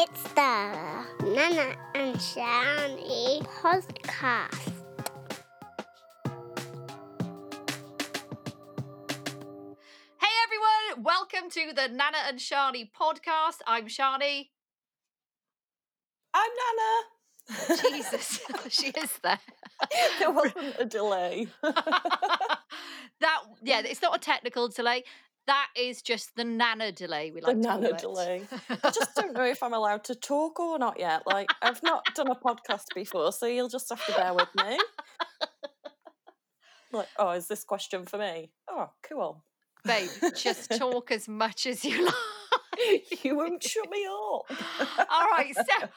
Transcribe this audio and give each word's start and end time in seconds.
It's 0.00 0.22
the 0.22 1.04
Nana 1.24 1.74
and 1.96 2.14
Shani 2.14 3.44
podcast. 3.44 4.72
Hey 10.20 10.34
everyone, 10.44 11.02
welcome 11.02 11.50
to 11.50 11.72
the 11.74 11.88
Nana 11.88 12.18
and 12.28 12.38
Shani 12.38 12.88
podcast. 12.92 13.56
I'm 13.66 13.88
Shani. 13.88 14.50
I'm 16.32 16.50
Nana. 16.62 17.78
Jesus, 17.90 18.40
she 18.68 18.90
is 18.90 19.18
there. 19.24 19.40
there 20.20 20.30
wasn't 20.30 20.76
a 20.78 20.84
delay. 20.84 21.48
that 21.62 23.40
yeah, 23.64 23.80
it's 23.84 24.00
not 24.00 24.14
a 24.14 24.20
technical 24.20 24.68
delay. 24.68 25.02
That 25.48 25.68
is 25.76 26.02
just 26.02 26.36
the 26.36 26.44
Nana 26.44 26.92
delay. 26.92 27.30
We 27.30 27.40
the 27.40 27.48
like 27.48 27.62
to 27.62 27.68
call 27.68 27.80
Nana 27.80 27.96
delay. 27.96 28.42
I 28.70 28.90
just 28.90 29.16
don't 29.16 29.32
know 29.32 29.44
if 29.44 29.62
I'm 29.62 29.72
allowed 29.72 30.04
to 30.04 30.14
talk 30.14 30.60
or 30.60 30.78
not 30.78 31.00
yet. 31.00 31.26
Like 31.26 31.48
I've 31.62 31.82
not 31.82 32.04
done 32.14 32.28
a 32.30 32.34
podcast 32.34 32.94
before, 32.94 33.32
so 33.32 33.46
you'll 33.46 33.70
just 33.70 33.88
have 33.88 34.04
to 34.06 34.12
bear 34.12 34.34
with 34.34 34.48
me. 34.54 34.78
Like, 36.92 37.08
oh, 37.18 37.30
is 37.30 37.48
this 37.48 37.64
question 37.64 38.06
for 38.06 38.18
me? 38.18 38.50
Oh, 38.68 38.90
cool. 39.02 39.44
Babe, 39.84 40.08
just 40.36 40.70
talk 40.78 41.10
as 41.10 41.28
much 41.28 41.66
as 41.66 41.84
you 41.84 42.06
like. 42.06 42.14
you 43.24 43.36
won't 43.36 43.62
shut 43.62 43.90
me 43.90 44.06
up. 44.06 45.08
All 45.10 45.28
right, 45.30 45.54
so 45.54 45.88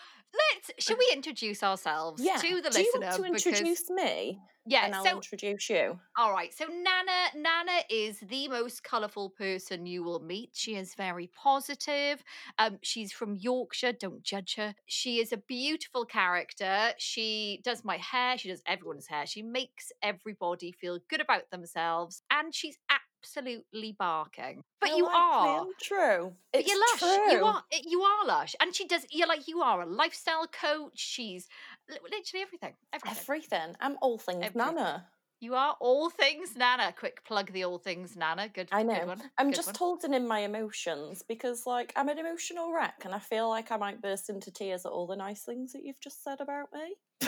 let's. 0.70 0.86
Should 0.86 0.98
we 0.98 1.10
introduce 1.14 1.64
ourselves 1.64 2.22
Yeah. 2.24 2.38
to 2.38 2.62
the 2.62 2.70
Do 2.70 2.82
you 2.82 2.92
listener? 2.96 3.08
want 3.08 3.16
to 3.18 3.22
Because- 3.34 3.46
introduce 3.48 3.90
me? 3.90 4.40
yeah, 4.66 4.86
and 4.86 4.94
I'll 4.96 5.04
so 5.04 5.16
introduce 5.16 5.70
you. 5.70 6.00
All 6.18 6.32
right. 6.32 6.54
So 6.54 6.66
Nana, 6.66 7.30
Nana 7.36 7.80
is 7.90 8.20
the 8.20 8.48
most 8.48 8.84
colourful 8.84 9.32
person 9.32 9.86
you 9.88 10.04
will 10.04 10.20
meet. 10.20 10.52
She 10.54 10.76
is 10.76 10.94
very 10.96 11.28
positive. 11.28 12.24
Um, 12.60 12.78
she's 12.84 13.12
from 13.12 13.36
Yorkshire. 13.36 13.94
Don't 13.94 14.22
judge 14.24 14.56
her. 14.56 14.76
She 14.86 15.20
is 15.20 15.32
a 15.34 15.38
beautiful 15.38 16.06
character. 16.06 16.94
She 17.00 17.62
does 17.64 17.84
my 17.84 17.98
hair. 17.98 18.38
She 18.38 18.50
does 18.50 18.62
everyone's 18.68 19.08
hair. 19.08 19.26
She 19.26 19.42
makes 19.42 19.92
everybody 20.04 20.72
feel 20.72 21.00
good 21.10 21.22
about 21.22 21.50
themselves, 21.50 22.22
and 22.30 22.54
she's 22.54 22.78
absolutely 23.22 23.96
barking. 23.98 24.64
But 24.80 24.92
I 24.92 24.96
you 24.96 25.06
like 25.06 25.16
are. 25.16 25.66
true. 25.80 26.34
But 26.52 26.62
It's 26.62 26.70
you're 26.70 26.80
lush. 26.80 27.02
You 27.02 27.38
true. 27.40 27.46
are. 27.46 27.64
eh, 27.72 27.80
You 27.86 28.02
are 28.02 28.26
lush, 28.26 28.56
and 28.62 28.76
she 28.76 28.88
does. 28.88 29.06
You're 29.12 29.28
like 29.28 29.48
you 29.48 29.62
are 29.62 29.82
a 29.82 29.86
lifestyle 29.86 30.48
coach. 30.48 30.94
She's 30.96 31.48
literally 31.90 32.42
everything. 32.42 32.74
Everything. 32.94 33.18
Everything. 33.22 33.76
I'm 33.80 33.98
all 34.02 34.18
things 34.18 34.44
Everything. 34.46 34.76
Nana. 34.76 35.06
You 35.40 35.56
are 35.56 35.76
all 35.80 36.10
things 36.12 36.56
Nana. 36.56 36.94
Quick 36.98 37.24
plug 37.26 37.52
the 37.52 37.64
all 37.64 37.80
things 37.80 38.16
Nana. 38.16 38.48
Good. 38.48 38.70
I 38.72 38.84
good 38.84 38.88
know. 38.94 39.06
one, 39.08 39.22
I'm 39.38 39.48
good 39.50 39.56
just 39.56 39.68
one. 39.70 39.76
holding 39.78 40.14
in 40.14 40.28
my 40.28 40.40
emotions 40.40 41.24
because, 41.28 41.66
like, 41.66 41.94
I'm 41.96 42.10
an 42.10 42.20
emotional 42.20 42.72
wreck, 42.74 43.02
and 43.06 43.14
I 43.14 43.20
feel 43.20 43.50
like 43.50 43.72
I 43.72 43.78
might 43.78 44.02
burst 44.02 44.30
into 44.30 44.52
tears 44.52 44.86
at 44.86 44.92
all 44.92 45.08
the 45.08 45.16
nice 45.16 45.42
things 45.44 45.74
that 45.74 45.84
you've 45.84 46.00
just 46.00 46.24
said 46.24 46.42
about 46.42 46.70
me. 46.74 46.96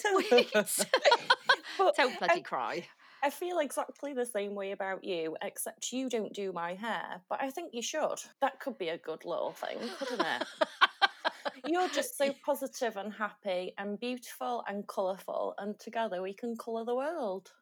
Sweet. 0.00 0.52
But 1.78 1.94
Don't 1.96 2.18
bloody 2.18 2.34
I, 2.34 2.40
cry. 2.40 2.88
I 3.22 3.30
feel 3.30 3.58
exactly 3.58 4.12
the 4.12 4.26
same 4.26 4.54
way 4.54 4.72
about 4.72 5.04
you, 5.04 5.36
except 5.42 5.92
you 5.92 6.08
don't 6.08 6.32
do 6.32 6.52
my 6.52 6.74
hair, 6.74 7.24
but 7.28 7.40
I 7.42 7.50
think 7.50 7.74
you 7.74 7.82
should. 7.82 8.20
That 8.40 8.60
could 8.60 8.78
be 8.78 8.88
a 8.88 8.98
good 8.98 9.24
little 9.24 9.52
thing, 9.52 9.90
couldn't 9.98 10.20
it? 10.20 10.42
You're 11.62 11.90
just 11.90 12.16
so 12.16 12.32
positive 12.42 12.96
and 12.96 13.12
happy 13.12 13.74
and 13.76 14.00
beautiful 14.00 14.64
and 14.66 14.88
colourful, 14.88 15.54
and 15.58 15.78
together 15.78 16.22
we 16.22 16.32
can 16.32 16.56
colour 16.56 16.84
the 16.86 16.94
world. 16.96 17.52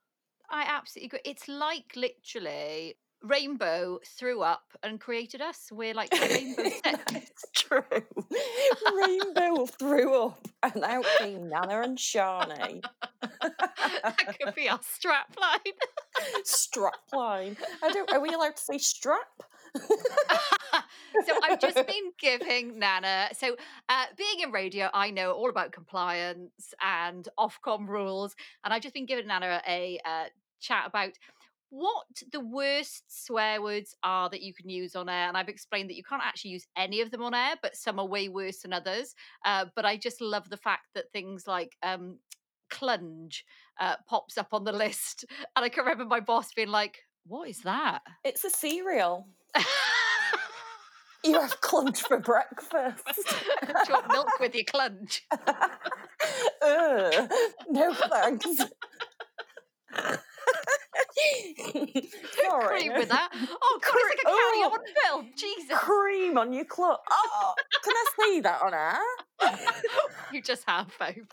I 0.50 0.62
absolutely 0.62 1.06
agree. 1.18 1.30
It's 1.30 1.48
like 1.48 1.94
literally 1.96 2.98
Rainbow 3.22 3.98
threw 4.04 4.42
up 4.42 4.62
and 4.82 5.00
created 5.00 5.40
us. 5.40 5.68
We're 5.72 5.94
like 5.94 6.10
the 6.10 6.20
Rainbow 6.20 7.22
true. 7.54 7.82
Rainbow 8.96 9.66
threw 9.66 10.22
up, 10.22 10.48
and 10.62 10.84
out 10.84 11.06
came 11.18 11.48
Nana 11.48 11.82
and 11.82 11.98
Shani. 11.98 12.82
that 13.22 14.36
could 14.40 14.54
be 14.54 14.68
our 14.68 14.80
strap 14.82 15.34
line. 15.40 15.74
Strapline. 16.44 17.56
I 17.82 17.90
don't. 17.92 18.12
Are 18.12 18.20
we 18.20 18.30
allowed 18.30 18.56
to 18.56 18.62
say 18.62 18.78
strap? 18.78 19.42
so 21.26 21.32
I've 21.42 21.60
just 21.60 21.74
been 21.86 22.12
giving 22.18 22.78
Nana. 22.78 23.28
So 23.32 23.56
uh, 23.88 24.04
being 24.16 24.40
in 24.42 24.50
radio, 24.50 24.88
I 24.92 25.10
know 25.10 25.32
all 25.32 25.50
about 25.50 25.72
compliance 25.72 26.74
and 26.82 27.28
Ofcom 27.38 27.88
rules, 27.88 28.34
and 28.64 28.72
I've 28.72 28.82
just 28.82 28.94
been 28.94 29.06
giving 29.06 29.26
Nana 29.26 29.62
a 29.66 29.98
uh, 30.04 30.24
chat 30.60 30.84
about 30.86 31.12
what 31.70 32.06
the 32.32 32.40
worst 32.40 33.04
swear 33.08 33.60
words 33.60 33.94
are 34.02 34.30
that 34.30 34.42
you 34.42 34.54
can 34.54 34.68
use 34.68 34.94
on 34.94 35.08
air. 35.08 35.28
And 35.28 35.36
I've 35.36 35.48
explained 35.48 35.90
that 35.90 35.96
you 35.96 36.04
can't 36.04 36.22
actually 36.24 36.52
use 36.52 36.66
any 36.76 37.00
of 37.00 37.10
them 37.10 37.22
on 37.22 37.34
air, 37.34 37.54
but 37.62 37.76
some 37.76 37.98
are 37.98 38.06
way 38.06 38.28
worse 38.28 38.60
than 38.60 38.72
others. 38.72 39.14
Uh, 39.44 39.66
but 39.74 39.84
I 39.84 39.96
just 39.96 40.20
love 40.20 40.48
the 40.48 40.56
fact 40.56 40.86
that 40.94 41.12
things 41.12 41.46
like 41.46 41.76
um, 41.82 42.18
clunge 42.70 43.42
uh, 43.80 43.96
pops 44.08 44.38
up 44.38 44.48
on 44.52 44.64
the 44.64 44.72
list, 44.84 45.24
and 45.54 45.64
I 45.64 45.68
can 45.68 45.84
remember 45.84 46.04
my 46.04 46.20
boss 46.20 46.52
being 46.54 46.68
like, 46.68 46.98
"What 47.26 47.48
is 47.48 47.60
that?" 47.62 48.02
It's 48.24 48.44
a 48.44 48.50
cereal. 48.50 49.28
You 51.24 51.40
have 51.40 51.60
clunge 51.60 51.98
for 51.98 52.20
breakfast. 52.20 53.02
Do 53.66 53.72
you 53.88 53.94
want 53.94 54.12
milk 54.12 54.28
with 54.38 54.54
your 54.54 54.62
clunge? 54.64 55.22
Ugh, 56.62 57.30
no 57.68 57.94
thanks. 57.94 58.46
Sorry. 62.44 62.66
Cream 62.80 62.92
with 62.94 63.08
that. 63.08 63.30
Oh 63.62 63.78
god, 63.82 63.94
it's 63.94 64.08
like 64.10 64.18
a 64.22 64.36
carry 64.36 64.62
Oh. 64.64 64.72
on 64.72 64.80
film. 65.04 65.30
Jesus. 65.36 65.78
Cream 65.78 66.38
on 66.38 66.52
your 66.52 66.64
clothes. 66.64 66.98
Oh, 67.10 67.54
can 67.82 67.92
I 67.94 68.04
see 68.20 68.40
that 68.40 68.62
on 68.62 68.74
air? 68.74 68.98
you 70.32 70.40
just 70.42 70.64
have 70.66 70.88
babe. 70.98 71.24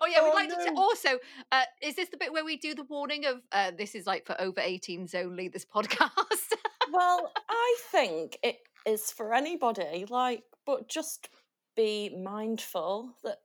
Oh 0.00 0.06
yeah, 0.06 0.22
we'd 0.22 0.30
Oh, 0.30 0.34
like 0.34 0.48
to 0.48 0.56
t- 0.56 0.70
also 0.76 1.08
uh, 1.50 1.62
is 1.82 1.96
this 1.96 2.08
the 2.08 2.16
bit 2.16 2.32
where 2.32 2.44
we 2.44 2.56
do 2.56 2.74
the 2.74 2.84
warning 2.84 3.26
of 3.26 3.40
uh, 3.52 3.72
this 3.76 3.94
is 3.94 4.06
like 4.06 4.26
for 4.26 4.40
over 4.40 4.60
18s 4.60 5.14
only 5.14 5.48
this 5.48 5.64
podcast? 5.64 6.52
Well, 6.92 7.32
I 7.48 7.76
think 7.90 8.38
it 8.42 8.58
is 8.86 9.10
for 9.12 9.32
anybody, 9.34 10.04
like, 10.10 10.42
but 10.66 10.88
just 10.88 11.28
be 11.76 12.10
mindful 12.22 13.14
that 13.24 13.38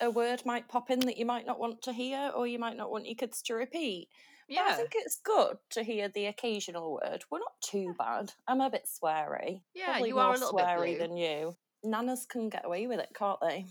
a 0.00 0.10
word 0.10 0.42
might 0.46 0.68
pop 0.68 0.90
in 0.90 1.00
that 1.00 1.16
you 1.18 1.26
might 1.26 1.46
not 1.46 1.58
want 1.58 1.82
to 1.82 1.92
hear 1.92 2.30
or 2.34 2.46
you 2.46 2.58
might 2.58 2.76
not 2.76 2.90
want 2.90 3.06
your 3.06 3.14
kids 3.14 3.42
to 3.42 3.54
repeat. 3.54 4.08
But 4.48 4.58
I 4.58 4.74
think 4.74 4.92
it's 4.94 5.20
good 5.24 5.56
to 5.70 5.82
hear 5.82 6.08
the 6.08 6.26
occasional 6.26 6.92
word. 6.92 7.24
We're 7.30 7.38
not 7.38 7.60
too 7.62 7.94
bad. 7.98 8.32
I'm 8.46 8.60
a 8.60 8.70
bit 8.70 8.86
sweary. 8.86 9.62
Yeah, 9.74 9.86
Probably 9.86 10.08
you 10.08 10.18
are 10.18 10.34
a 10.34 10.38
little 10.38 10.56
bit 10.56 10.66
sweary 10.66 10.98
than 10.98 11.16
you. 11.16 11.56
Nanas 11.84 12.26
can 12.28 12.48
get 12.48 12.64
away 12.64 12.86
with 12.86 13.00
it, 13.00 13.10
can't 13.14 13.40
they? 13.40 13.66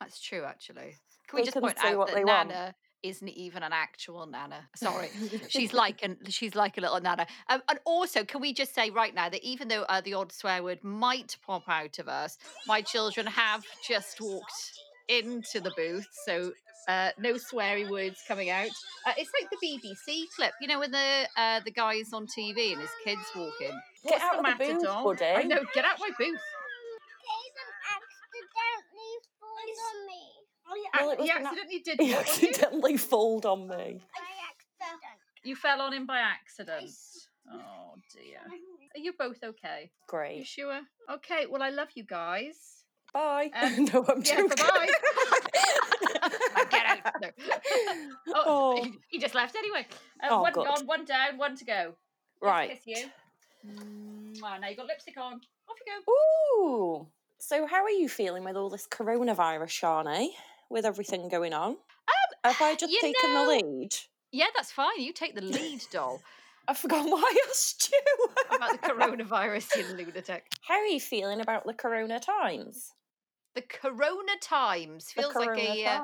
That's 0.00 0.20
true 0.20 0.44
actually. 0.44 0.96
Can 1.28 1.36
we 1.36 1.40
They 1.40 1.44
just 1.46 1.54
can 1.54 1.62
point 1.62 1.78
out 1.84 2.06
that 2.06 2.14
they 2.14 2.24
want. 2.24 2.48
Nana 2.48 2.74
isn't 3.02 3.28
even 3.28 3.62
an 3.62 3.72
actual 3.72 4.26
Nana. 4.26 4.68
Sorry. 4.74 5.08
she's 5.48 5.72
like 5.72 6.02
an 6.02 6.18
she's 6.28 6.54
like 6.54 6.78
a 6.78 6.80
little 6.80 7.00
nana. 7.00 7.26
Um, 7.48 7.62
and 7.68 7.78
also, 7.84 8.24
can 8.24 8.40
we 8.40 8.52
just 8.52 8.74
say 8.74 8.90
right 8.90 9.14
now 9.14 9.28
that 9.28 9.42
even 9.42 9.68
though 9.68 9.82
uh, 9.82 10.00
the 10.00 10.14
odd 10.14 10.32
swear 10.32 10.62
word 10.62 10.82
might 10.82 11.36
pop 11.46 11.68
out 11.68 11.98
of 11.98 12.08
us, 12.08 12.38
my 12.66 12.82
children 12.82 13.26
have 13.26 13.64
just 13.86 14.20
walked 14.20 14.72
into 15.08 15.60
the 15.60 15.72
booth, 15.76 16.06
so 16.26 16.52
uh, 16.88 17.10
no 17.18 17.34
sweary 17.34 17.88
words 17.88 18.20
coming 18.26 18.50
out. 18.50 18.68
Uh, 19.06 19.12
it's 19.16 19.30
like 19.40 19.48
the 19.50 19.58
BBC 19.64 20.24
clip, 20.34 20.52
you 20.60 20.66
know, 20.68 20.78
when 20.80 20.90
the 20.90 21.28
uh, 21.36 21.60
the 21.64 21.70
guy's 21.70 22.12
on 22.12 22.26
TV 22.26 22.72
and 22.72 22.80
his 22.80 22.90
kids 23.04 23.20
walk 23.36 23.54
in. 23.60 23.68
Get 23.68 23.78
What's 24.12 24.24
out 24.24 24.42
the 24.42 24.50
of 24.50 24.58
the 24.58 24.64
booth, 24.74 25.04
buddy. 25.18 25.24
I 25.26 25.42
know. 25.42 25.60
Get 25.74 25.84
out 25.84 25.98
my 26.00 26.10
booth. 26.18 26.40
accidentally 27.96 29.14
falls 29.40 29.78
on 29.88 30.06
me. 30.06 30.22
Oh, 30.70 30.74
you, 30.74 30.88
Well, 30.94 31.10
it 31.12 31.18
was 31.18 31.28
you 31.28 31.34
an 31.34 31.40
ac- 31.40 31.46
accidentally 31.46 31.78
did. 31.84 32.00
He 32.00 32.12
what, 32.14 32.26
did 32.26 32.42
you? 32.42 32.48
accidentally 32.48 32.96
fold 32.96 33.46
on 33.46 33.60
me. 33.68 33.68
By 33.68 33.76
accident. 33.76 35.02
You 35.44 35.56
fell 35.56 35.80
on 35.80 35.92
him 35.92 36.06
by 36.06 36.18
accident. 36.18 36.90
Oh 37.50 37.94
dear. 38.14 38.38
Are 38.94 38.98
you 39.00 39.12
both 39.18 39.38
okay? 39.42 39.90
Great. 40.08 40.38
You 40.38 40.44
sure? 40.44 40.80
Okay. 41.10 41.46
Well, 41.48 41.62
I 41.62 41.70
love 41.70 41.88
you 41.94 42.04
guys. 42.04 42.84
Bye. 43.14 43.50
Um, 43.58 43.84
no, 43.92 44.04
I'm 44.08 44.22
yeah, 44.22 44.36
joking. 44.42 44.48
bye-bye. 44.48 44.88
Get 47.68 47.88
out. 47.88 47.96
No. 48.26 48.34
Oh, 48.36 48.78
Oh. 48.84 48.86
He, 49.08 49.18
just 49.18 49.34
left 49.34 49.56
anyway. 49.56 49.86
Uh, 50.22 50.28
Oh, 50.30 50.42
one 50.42 50.52
good. 50.52 50.66
gone, 50.66 50.86
one 50.86 51.04
down, 51.04 51.38
one 51.38 51.56
to 51.56 51.64
go. 51.64 51.94
Let's 52.40 52.52
Right. 52.52 52.70
Kiss 52.70 52.80
you. 52.86 53.06
Mwah, 54.40 54.60
now 54.60 54.68
you've 54.68 54.76
got 54.78 54.86
lipstick 54.86 55.16
on. 55.16 55.34
Off 55.34 55.76
you 55.86 55.92
go. 56.06 56.12
Ooh. 56.62 57.06
So, 57.38 57.66
how 57.66 57.82
are 57.82 57.90
you 57.90 58.08
feeling 58.08 58.44
with 58.44 58.56
all 58.56 58.70
this 58.70 58.86
coronavirus, 58.86 59.68
Shani? 59.70 60.28
With 60.70 60.84
everything 60.84 61.28
going 61.28 61.52
on? 61.54 61.76
Have 62.44 62.60
I 62.60 62.74
just 62.76 62.92
taken 63.00 63.34
know- 63.34 63.46
the 63.58 63.64
lead? 63.66 63.94
Yeah, 64.30 64.46
that's 64.54 64.70
fine. 64.70 65.00
You 65.00 65.12
take 65.12 65.34
the 65.34 65.40
lead, 65.42 65.82
doll. 65.90 66.20
I 66.68 66.74
forgot 66.74 67.06
why 67.06 67.18
I 67.24 67.46
asked 67.48 67.90
you. 67.90 68.56
About 68.56 68.72
the 68.72 68.78
coronavirus, 68.88 69.76
you 69.76 69.96
lunatic. 69.96 70.46
How 70.66 70.74
are 70.74 70.84
you 70.86 71.00
feeling 71.00 71.40
about 71.40 71.64
the 71.64 71.72
corona 71.72 72.20
times? 72.20 72.92
The 73.54 73.62
Corona 73.62 74.32
Times 74.40 75.10
feels 75.10 75.38
like 75.38 75.56
Corona 75.56 75.58
a 75.58 75.84
uh, 75.84 76.00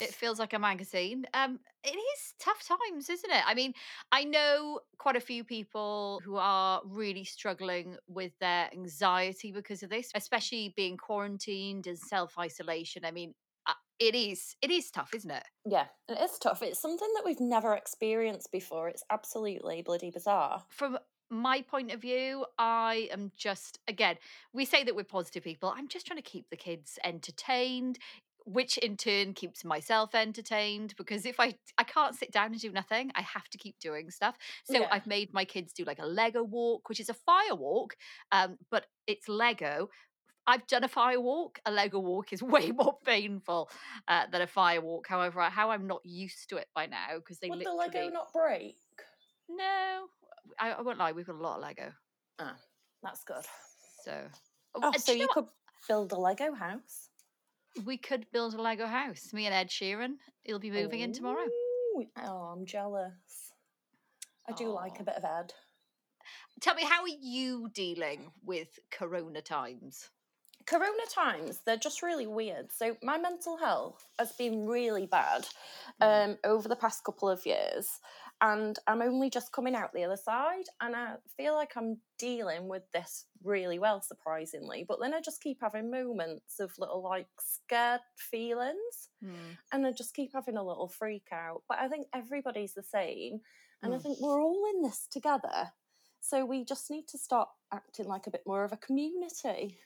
it 0.00 0.14
feels 0.14 0.38
like 0.38 0.52
a 0.52 0.58
magazine. 0.58 1.26
Um, 1.34 1.60
it 1.84 1.96
is 1.96 2.34
tough 2.38 2.66
times, 2.66 3.08
isn't 3.10 3.30
it? 3.30 3.42
I 3.46 3.54
mean, 3.54 3.74
I 4.10 4.24
know 4.24 4.80
quite 4.98 5.16
a 5.16 5.20
few 5.20 5.44
people 5.44 6.20
who 6.24 6.36
are 6.36 6.82
really 6.84 7.24
struggling 7.24 7.96
with 8.08 8.32
their 8.40 8.70
anxiety 8.72 9.52
because 9.52 9.82
of 9.82 9.90
this, 9.90 10.10
especially 10.14 10.72
being 10.76 10.96
quarantined 10.96 11.86
and 11.86 11.98
self 11.98 12.38
isolation. 12.38 13.04
I 13.04 13.10
mean, 13.10 13.34
uh, 13.66 13.74
it 13.98 14.14
is 14.14 14.56
it 14.62 14.70
is 14.70 14.90
tough, 14.90 15.14
isn't 15.14 15.30
it? 15.30 15.44
Yeah, 15.66 15.86
it 16.08 16.18
is 16.18 16.38
tough. 16.38 16.62
It's 16.62 16.80
something 16.80 17.08
that 17.14 17.24
we've 17.24 17.40
never 17.40 17.74
experienced 17.74 18.52
before. 18.52 18.88
It's 18.88 19.04
absolutely 19.10 19.82
bloody 19.82 20.10
bizarre. 20.10 20.64
From 20.68 20.98
my 21.36 21.62
point 21.62 21.92
of 21.92 22.00
view, 22.00 22.46
I 22.58 23.08
am 23.12 23.32
just 23.36 23.78
again, 23.88 24.16
we 24.52 24.64
say 24.64 24.84
that 24.84 24.94
we're 24.94 25.04
positive 25.04 25.44
people. 25.44 25.72
I'm 25.76 25.88
just 25.88 26.06
trying 26.06 26.18
to 26.18 26.22
keep 26.22 26.48
the 26.50 26.56
kids 26.56 26.98
entertained, 27.04 27.98
which 28.46 28.76
in 28.78 28.96
turn 28.96 29.32
keeps 29.34 29.64
myself 29.64 30.14
entertained 30.14 30.94
because 30.96 31.24
if 31.26 31.40
I 31.40 31.54
I 31.78 31.84
can't 31.84 32.14
sit 32.14 32.30
down 32.32 32.52
and 32.52 32.60
do 32.60 32.70
nothing, 32.72 33.10
I 33.14 33.22
have 33.22 33.48
to 33.50 33.58
keep 33.58 33.78
doing 33.80 34.10
stuff. 34.10 34.36
So 34.64 34.80
Yeah. 34.80 34.88
I've 34.90 35.06
made 35.06 35.32
my 35.32 35.44
kids 35.44 35.72
do 35.72 35.84
like 35.84 35.98
a 35.98 36.06
Lego 36.06 36.42
walk, 36.42 36.88
which 36.88 37.00
is 37.00 37.08
a 37.08 37.14
fire 37.14 37.54
walk, 37.54 37.96
um, 38.32 38.58
but 38.70 38.86
it's 39.06 39.28
Lego. 39.28 39.88
I've 40.46 40.66
done 40.66 40.84
a 40.84 40.88
fire 40.88 41.20
walk. 41.20 41.58
A 41.64 41.70
Lego 41.70 41.98
walk 42.00 42.32
is 42.32 42.42
way 42.42 42.70
more 42.70 42.98
painful 43.04 43.70
uh, 44.08 44.26
than 44.30 44.42
a 44.42 44.46
fire 44.46 44.80
walk. 44.80 45.08
However, 45.08 45.40
how 45.42 45.70
I'm 45.70 45.86
not 45.86 46.02
used 46.04 46.50
to 46.50 46.56
it 46.56 46.68
by 46.74 46.86
now 46.86 47.16
because 47.16 47.38
they 47.38 47.48
Would 47.48 47.60
the 47.60 47.72
literally 47.72 48.08
Lego 48.08 48.12
not 48.12 48.32
break? 48.32 48.76
no, 49.48 50.06
I, 50.58 50.72
I 50.72 50.80
won't 50.82 50.98
lie. 50.98 51.12
We've 51.12 51.26
got 51.26 51.36
a 51.36 51.42
lot 51.42 51.56
of 51.56 51.62
Lego, 51.62 51.92
Ah, 52.38 52.56
that's 53.02 53.24
good. 53.24 53.44
so 54.04 54.12
Oh, 54.74 54.88
Uh, 54.88 54.92
so 54.98 55.12
do 55.12 55.18
you, 55.18 55.24
know 55.24 55.28
what? 55.34 55.44
could 55.46 55.52
build 55.88 56.12
a 56.12 56.16
Lego 56.18 56.52
house. 56.54 57.08
we 57.84 57.96
could 57.96 58.26
build 58.32 58.54
a 58.54 58.60
Lego 58.62 58.86
house. 58.86 59.32
Me 59.32 59.46
and 59.46 59.54
Ed 59.54 59.68
Sheeran. 59.68 60.14
He'll 60.42 60.58
be 60.58 60.70
moving 60.70 61.00
in 61.00 61.12
tomorrow. 61.12 61.46
Oh, 62.18 62.52
I'm 62.52 62.66
jealous. 62.66 63.52
I 64.48 64.52
do 64.52 64.68
like 64.68 65.00
a 65.00 65.04
bit 65.04 65.14
of 65.16 65.24
Ed. 65.24 65.52
Tell 66.60 66.74
me, 66.74 66.84
how 66.84 67.02
are 67.02 67.08
you 67.08 67.68
dealing 67.72 68.30
with 68.44 68.78
Corona 68.90 69.40
times? 69.40 70.10
Corona 70.66 70.92
times, 71.12 71.60
they're 71.66 71.76
just 71.76 72.02
really 72.02 72.26
weird. 72.26 72.72
So 72.72 72.96
my 73.02 73.18
mental 73.18 73.58
health 73.58 74.06
has 74.18 74.32
been 74.32 74.66
really 74.66 75.06
bad 75.06 75.46
um, 76.00 76.38
over 76.42 76.68
the 76.68 76.76
past 76.76 77.04
couple 77.04 77.28
of 77.28 77.44
years. 77.44 78.00
And 78.40 78.78
I'm 78.86 79.00
only 79.02 79.30
just 79.30 79.52
coming 79.52 79.74
out 79.74 79.92
the 79.92 80.04
other 80.04 80.16
side. 80.16 80.64
And 80.80 80.94
I 80.94 81.14
feel 81.36 81.54
like 81.54 81.76
I'm 81.76 81.98
dealing 82.18 82.68
with 82.68 82.82
this 82.92 83.26
really 83.42 83.78
well, 83.78 84.02
surprisingly. 84.02 84.84
But 84.86 85.00
then 85.00 85.14
I 85.14 85.20
just 85.20 85.42
keep 85.42 85.58
having 85.62 85.90
moments 85.90 86.60
of 86.60 86.72
little 86.78 87.02
like 87.02 87.28
scared 87.40 88.00
feelings. 88.16 89.08
And 89.72 89.86
I 89.86 89.92
just 89.92 90.14
keep 90.14 90.32
having 90.34 90.56
a 90.56 90.62
little 90.62 90.88
freak 90.88 91.28
out. 91.32 91.62
But 91.68 91.78
I 91.78 91.88
think 91.88 92.06
everybody's 92.14 92.74
the 92.74 92.82
same. 92.82 93.40
And 93.82 93.94
I 93.94 93.98
Mm. 93.98 94.02
think 94.02 94.18
we're 94.20 94.42
all 94.42 94.66
in 94.74 94.82
this 94.82 95.06
together. 95.06 95.72
So 96.20 96.44
we 96.44 96.64
just 96.64 96.90
need 96.90 97.06
to 97.08 97.18
start 97.18 97.48
acting 97.72 98.06
like 98.06 98.26
a 98.26 98.30
bit 98.30 98.46
more 98.46 98.64
of 98.64 98.72
a 98.72 98.76
community. 98.78 99.78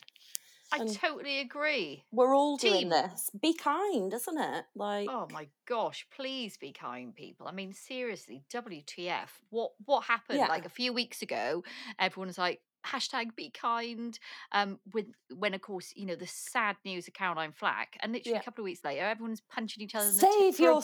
I 0.72 0.78
And- 0.78 0.94
totally 0.94 1.40
agree. 1.40 2.04
We're 2.12 2.34
all 2.34 2.58
Team. 2.58 2.72
doing 2.72 2.88
this. 2.90 3.30
Be 3.40 3.54
kind, 3.54 4.12
isn't 4.12 4.38
it? 4.38 4.64
Like, 4.74 5.08
Oh 5.10 5.26
my 5.32 5.48
gosh, 5.66 6.06
please 6.14 6.56
be 6.58 6.72
kind, 6.72 7.14
people. 7.14 7.48
I 7.48 7.52
mean, 7.52 7.72
seriously, 7.72 8.42
WTF? 8.52 9.28
What 9.50 9.72
what 9.86 10.04
happened? 10.04 10.38
Yeah. 10.40 10.48
Like 10.48 10.66
a 10.66 10.70
few 10.70 10.92
weeks 10.92 11.22
ago, 11.22 11.64
everyone 11.98 12.26
was 12.28 12.38
like, 12.38 12.60
hashtag 12.86 13.34
be 13.34 13.50
kind. 13.50 14.18
Um, 14.52 14.78
with 14.92 15.06
when 15.34 15.54
of 15.54 15.62
course, 15.62 15.92
you 15.96 16.04
know, 16.06 16.16
the 16.16 16.26
sad 16.26 16.76
news 16.84 17.08
of 17.08 17.14
Caroline 17.14 17.52
Flack, 17.52 17.96
and 18.00 18.12
literally 18.12 18.34
Yeah. 18.34 18.40
a 18.40 18.44
couple 18.44 18.62
of 18.62 18.66
weeks 18.66 18.84
later, 18.84 19.02
everyone's 19.06 19.40
punching 19.40 19.82
each 19.82 19.94
other 19.94 20.06
in 20.08 20.14
the 20.14 20.20
save 20.20 20.56
for 20.56 20.62
a 20.64 20.66
roll. 20.68 20.76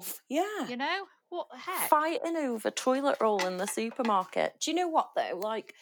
yourself. 0.00 0.22
Yeah. 0.28 0.66
You 0.68 0.76
know? 0.76 1.06
What 1.28 1.48
the 1.50 1.58
heck? 1.58 1.88
Fighting 1.88 2.36
over 2.36 2.70
toilet 2.70 3.18
roll 3.20 3.44
in 3.46 3.56
the 3.56 3.66
supermarket. 3.66 4.54
Do 4.60 4.70
you 4.70 4.76
know 4.76 4.88
what 4.88 5.10
though? 5.16 5.38
Like, 5.42 5.74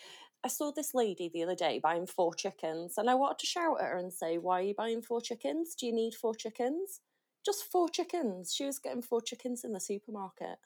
I 0.44 0.48
saw 0.48 0.70
this 0.70 0.94
lady 0.94 1.30
the 1.32 1.42
other 1.42 1.54
day 1.54 1.80
buying 1.82 2.06
four 2.06 2.34
chickens, 2.34 2.98
and 2.98 3.08
I 3.08 3.14
wanted 3.14 3.38
to 3.38 3.46
shout 3.46 3.80
at 3.80 3.88
her 3.88 3.96
and 3.96 4.12
say, 4.12 4.36
Why 4.36 4.60
are 4.60 4.62
you 4.62 4.74
buying 4.74 5.00
four 5.00 5.20
chickens? 5.20 5.74
Do 5.74 5.86
you 5.86 5.92
need 5.92 6.14
four 6.14 6.34
chickens? 6.34 7.00
Just 7.44 7.64
four 7.64 7.88
chickens. 7.88 8.52
She 8.54 8.64
was 8.66 8.78
getting 8.78 9.02
four 9.02 9.22
chickens 9.22 9.64
in 9.64 9.72
the 9.72 9.80
supermarket. 9.80 10.58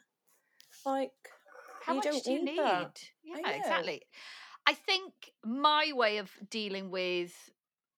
Like, 0.85 1.13
How 1.85 1.93
you 1.93 1.97
much 1.99 2.05
don't 2.05 2.25
do 2.25 2.33
you 2.33 2.45
need. 2.45 2.89
Yeah, 3.25 3.37
exactly. 3.57 4.03
I 4.67 4.75
think 4.75 5.13
my 5.45 5.93
way 5.95 6.19
of 6.19 6.31
dealing 6.51 6.91
with 6.91 7.33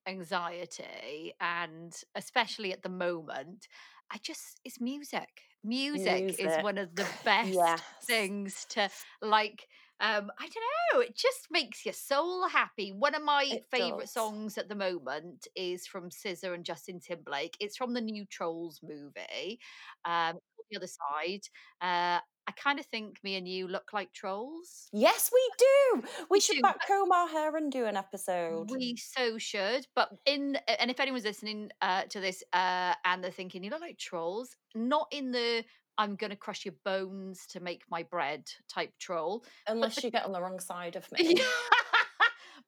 anxiety 0.07 1.35
and 1.41 1.95
especially 2.15 2.73
at 2.73 2.83
the 2.83 2.89
moment, 2.89 3.69
I 4.13 4.19
just 4.23 4.61
it's 4.65 4.81
music. 4.81 5.29
Music, 5.63 6.37
is 6.39 6.63
one 6.63 6.79
of 6.79 6.95
the 6.95 7.07
best 7.25 7.53
Yes. 7.53 7.81
things 8.05 8.65
to 8.71 8.89
like 9.21 9.67
um 10.01 10.31
I 10.39 10.49
don't 10.49 10.65
know, 10.95 11.01
it 11.01 11.17
just 11.17 11.49
makes 11.51 11.85
your 11.85 11.93
soul 11.95 12.49
happy. 12.49 12.93
One 12.93 13.15
of 13.15 13.23
my 13.23 13.45
It 13.51 13.65
favorite 13.71 14.09
does. 14.09 14.11
songs 14.11 14.59
at 14.59 14.69
the 14.69 14.75
moment 14.75 15.47
is 15.55 15.87
from 15.87 16.11
SZA 16.11 16.55
and 16.55 16.65
Justin 16.65 17.01
Timberlake. 17.01 17.57
It's 17.61 17.77
from 17.77 17.95
the 17.95 18.01
new 18.01 18.27
Trolls 18.27 18.81
movie. 18.83 19.61
Um 20.05 20.39
the 20.71 20.77
other 20.77 20.87
side. 20.89 21.43
Uh 21.81 22.21
I 22.47 22.53
kind 22.57 22.79
of 22.81 22.87
think 22.87 23.23
me 23.23 23.37
and 23.37 23.47
you 23.49 23.69
look 23.69 23.93
like 23.93 24.13
trolls. 24.13 24.93
Yes, 24.93 25.31
we 25.33 25.51
do. 25.59 26.03
We 26.31 26.41
We 26.41 26.41
should 26.41 26.61
do, 26.63 26.63
backcomb 26.63 27.11
our 27.13 27.29
hair 27.29 27.57
and 27.57 27.71
do 27.73 27.87
an 27.87 27.97
episode. 27.97 28.71
We 28.71 28.97
so 28.97 29.39
should. 29.39 29.87
But 29.95 30.11
in 30.27 30.57
and 30.69 30.91
if 30.91 31.01
anyone's 31.01 31.25
listening 31.25 31.71
uh, 31.81 32.05
to 32.05 32.21
this 32.21 32.43
uh, 32.53 32.95
and 33.05 33.23
they're 33.25 33.31
thinking 33.31 33.65
you 33.65 33.71
look 33.71 33.81
like 33.81 33.99
trolls, 33.99 34.57
not 34.75 35.09
in 35.11 35.33
the 35.33 35.65
I'm 36.01 36.17
gonna 36.17 36.35
crush 36.35 36.65
your 36.65 36.75
bones 36.83 37.45
to 37.51 37.61
make 37.61 37.83
my 37.91 38.05
bread 38.05 38.51
type 38.73 38.91
troll. 38.99 39.45
Unless 39.67 40.03
you 40.03 40.11
get 40.11 40.25
on 40.25 40.33
the 40.33 40.41
wrong 40.41 40.59
side 40.59 40.97
of 40.97 41.07
me. 41.19 41.37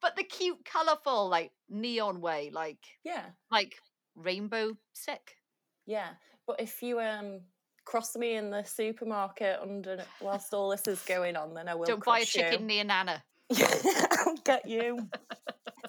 but 0.02 0.14
the 0.16 0.22
cute, 0.22 0.62
colourful, 0.66 1.30
like 1.30 1.50
neon 1.70 2.20
way, 2.20 2.50
like 2.52 2.84
yeah. 3.04 3.22
like 3.50 3.76
rainbow 4.14 4.76
sick. 4.92 5.36
Yeah, 5.86 6.08
but 6.46 6.60
if 6.60 6.82
you 6.82 7.00
um 7.00 7.40
cross 7.86 8.14
me 8.16 8.34
in 8.34 8.50
the 8.50 8.64
supermarket 8.64 9.60
under 9.62 10.04
whilst 10.20 10.52
all 10.52 10.68
this 10.68 10.86
is 10.86 11.00
going 11.00 11.34
on, 11.34 11.54
then 11.54 11.68
I 11.68 11.74
will. 11.74 11.86
Don't 11.86 12.04
buy 12.04 12.18
a 12.18 12.24
chicken 12.26 12.66
near 12.66 12.84
Nana. 12.84 13.24
You. 13.48 13.66
I'll 14.10 14.36
get 14.44 14.68
you. 14.68 15.08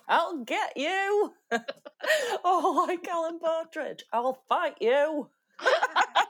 I'll 0.07 0.44
get 0.46 0.78
you. 0.78 1.34
oh, 2.46 2.86
like 2.88 3.06
Alan 3.06 3.39
Partridge. 3.39 4.06
I'll 4.13 4.42
fight 4.48 4.75
you. 4.80 5.28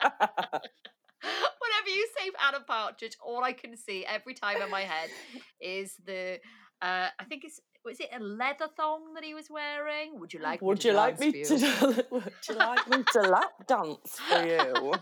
Whenever 0.00 1.88
you 1.88 2.08
say 2.18 2.30
Alan 2.40 2.62
Partridge, 2.66 3.16
all 3.24 3.42
I 3.42 3.52
can 3.52 3.76
see 3.76 4.04
every 4.06 4.34
time 4.34 4.62
in 4.62 4.70
my 4.70 4.82
head 4.82 5.10
is 5.60 5.96
the 6.04 6.38
uh 6.80 7.08
I 7.18 7.24
think 7.28 7.44
it's 7.44 7.60
was 7.84 8.00
it 8.00 8.08
a 8.14 8.22
leather 8.22 8.68
thong 8.76 9.14
that 9.14 9.24
he 9.24 9.34
was 9.34 9.48
wearing? 9.50 10.18
Would 10.20 10.34
you 10.34 10.40
like 10.40 10.60
would 10.60 10.78
me 10.78 10.82
to 10.82 10.88
you 10.88 10.94
like 10.94 11.18
dance 11.18 11.32
me 11.32 11.38
you? 11.38 11.44
to? 11.44 12.06
Would 12.10 12.32
you 12.48 12.54
like 12.54 12.88
me 12.88 13.04
to 13.12 13.20
lap 13.22 13.66
dance 13.66 14.18
for 14.28 14.46
you? 14.46 14.92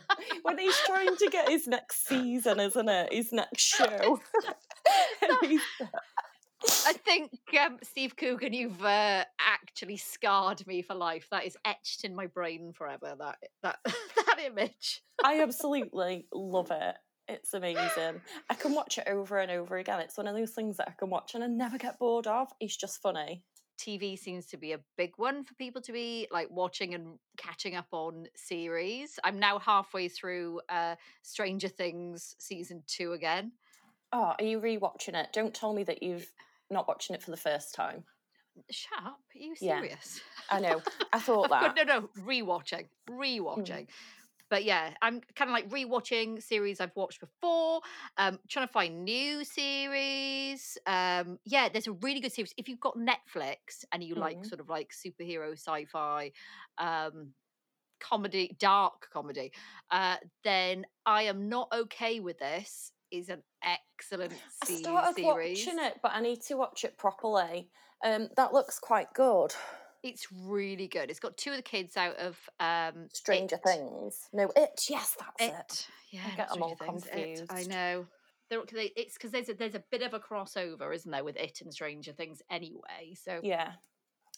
when 0.43 0.59
he's 0.59 0.77
trying 0.87 1.17
to 1.17 1.29
get 1.31 1.49
his 1.49 1.67
next 1.67 2.07
season, 2.07 2.61
isn't 2.61 2.89
it? 2.89 3.13
His 3.13 3.33
next 3.33 3.63
show. 3.63 4.21
I 6.87 6.93
think 6.93 7.33
um, 7.61 7.79
Steve 7.83 8.17
Coogan, 8.17 8.53
you've 8.53 8.83
uh, 8.83 9.25
actually 9.41 9.97
scarred 9.97 10.67
me 10.67 10.83
for 10.83 10.95
life. 10.95 11.29
That 11.31 11.45
is 11.45 11.57
etched 11.65 12.05
in 12.05 12.15
my 12.15 12.27
brain 12.27 12.73
forever. 12.73 13.15
That 13.19 13.37
that 13.63 13.79
that 14.37 14.45
image. 14.45 15.03
I 15.25 15.41
absolutely 15.43 16.27
love 16.33 16.71
it. 16.71 16.95
It's 17.29 17.55
amazing. 17.55 18.21
I 18.49 18.55
can 18.55 18.75
watch 18.75 18.99
it 18.99 19.09
over 19.09 19.39
and 19.39 19.51
over 19.51 19.79
again. 19.79 20.01
It's 20.01 20.17
one 20.17 20.29
of 20.29 20.37
those 20.37 20.53
things 20.53 20.77
that 20.77 20.89
I 20.89 20.93
can 20.93 21.11
watch 21.11 21.35
and 21.35 21.43
I 21.43 21.49
never 21.49 21.77
get 21.77 21.99
bored 21.99 22.27
of. 22.27 22.49
It's 22.61 22.77
just 22.77 23.03
funny. 23.03 23.43
TV 23.81 24.19
seems 24.19 24.47
to 24.47 24.57
be 24.57 24.73
a 24.73 24.81
big 24.97 25.13
one 25.17 25.43
for 25.45 25.53
people 25.55 25.83
to 25.83 25.93
be 25.93 26.29
like 26.31 26.49
watching 26.51 26.95
and 26.95 27.19
catching 27.37 27.75
up 27.75 27.89
on 27.93 28.27
series. 28.37 29.19
I'm 29.25 29.39
now 29.39 29.59
halfway 29.59 30.09
through 30.09 30.61
uh, 30.69 30.95
Stranger 31.23 31.69
Things 31.69 32.37
season 32.39 32.85
two 32.87 33.13
again. 33.13 33.53
Oh, 34.13 34.35
are 34.39 34.45
you 34.45 34.61
rewatching 34.61 35.15
it? 35.15 35.29
Don't 35.33 35.53
tell 35.53 35.75
me 35.75 35.83
that 35.85 36.03
you've 36.03 36.31
not 36.71 36.87
watching 36.89 37.15
it 37.15 37.23
for 37.23 37.33
the 37.33 37.37
first 37.37 37.75
time. 37.75 38.05
Shut 38.71 38.99
up! 39.05 39.19
Are 39.35 39.39
you 39.39 39.55
Yeah. 39.61 39.81
serious? 39.81 40.21
I 40.49 40.61
know. 40.61 40.81
I 41.13 41.19
thought 41.19 41.51
that. 41.51 41.77
no, 41.77 41.83
no, 41.83 42.09
rewatching, 42.21 42.87
rewatching. 43.11 43.89
But 44.49 44.65
yeah, 44.65 44.95
I'm 45.03 45.21
kind 45.35 45.51
of 45.51 45.53
like 45.53 45.69
rewatching 45.71 46.43
series 46.43 46.81
I've 46.81 46.95
watched 46.97 47.21
before. 47.21 47.81
Um, 48.17 48.39
trying 48.49 48.67
to 48.67 48.73
find 48.73 49.05
new 49.05 49.45
series. 49.45 50.79
Um, 50.87 51.39
yeah, 51.45 51.69
there's 51.69 51.87
a 51.89 51.93
really 51.93 52.21
good 52.21 52.33
series. 52.33 52.55
If 52.57 52.69
you've 52.69 52.81
got 52.81 52.97
Netflix 52.97 53.85
and 53.93 54.03
you 54.05 54.15
like 54.15 54.45
Mhm. 54.45 54.45
sort 54.45 54.61
of 54.61 54.69
like 54.69 54.93
superhero 54.93 55.53
sci-fi, 55.53 56.33
um, 56.79 57.35
comedy, 58.01 58.57
dark 58.59 59.09
comedy, 59.13 59.53
uh, 59.91 60.17
then 60.45 60.87
I 61.07 61.23
am 61.25 61.49
not 61.49 61.69
okay 61.73 62.21
with 62.21 62.39
this. 62.39 62.93
Is 63.13 63.29
an 63.29 63.45
excellent 63.63 64.43
I 64.61 64.67
started 64.67 65.21
series. 65.21 65.23
watching 65.23 65.79
it, 65.79 66.01
but 66.03 66.13
I 66.13 66.21
need 66.21 66.43
to 66.43 66.57
watch 66.57 66.85
it 66.85 66.99
properly. 66.99 67.71
Um, 68.05 68.29
that 68.37 68.53
looks 68.53 68.79
quite 68.79 69.13
good. 69.15 69.55
It's 70.11 70.31
really 70.33 70.89
good. 70.89 71.11
It's 71.11 71.21
got 71.21 71.37
two 71.37 71.51
of 71.51 71.57
the 71.57 71.63
kids 71.63 71.97
out 71.97 72.17
of 72.17 72.39
um, 72.61 73.09
Stranger 73.13 73.57
It. 73.57 73.63
Things. 73.63 74.29
No, 74.33 74.51
it. 74.57 74.87
Yes, 74.89 75.17
that's 75.19 75.43
it. 75.43 75.55
It. 75.55 75.89
Yeah, 76.13 76.23
I 76.27 76.31
get 76.37 76.51
'em 76.53 76.63
all 76.63 76.77
Things, 76.77 77.07
It. 77.07 77.43
I 77.51 77.63
know. 77.65 78.07
They're, 78.49 78.63
it's 78.73 79.15
because 79.15 79.33
there's 79.33 79.49
a, 79.49 79.55
there's 79.55 79.75
a 79.75 79.85
bit 79.91 80.03
of 80.03 80.15
a 80.15 80.21
crossover, 80.21 80.95
isn't 80.95 81.11
there, 81.11 81.25
with 81.25 81.37
it 81.37 81.61
and 81.61 81.73
Stranger 81.73 82.13
Things 82.13 82.43
anyway. 82.49 83.15
So 83.15 83.41
Yeah. 83.43 83.73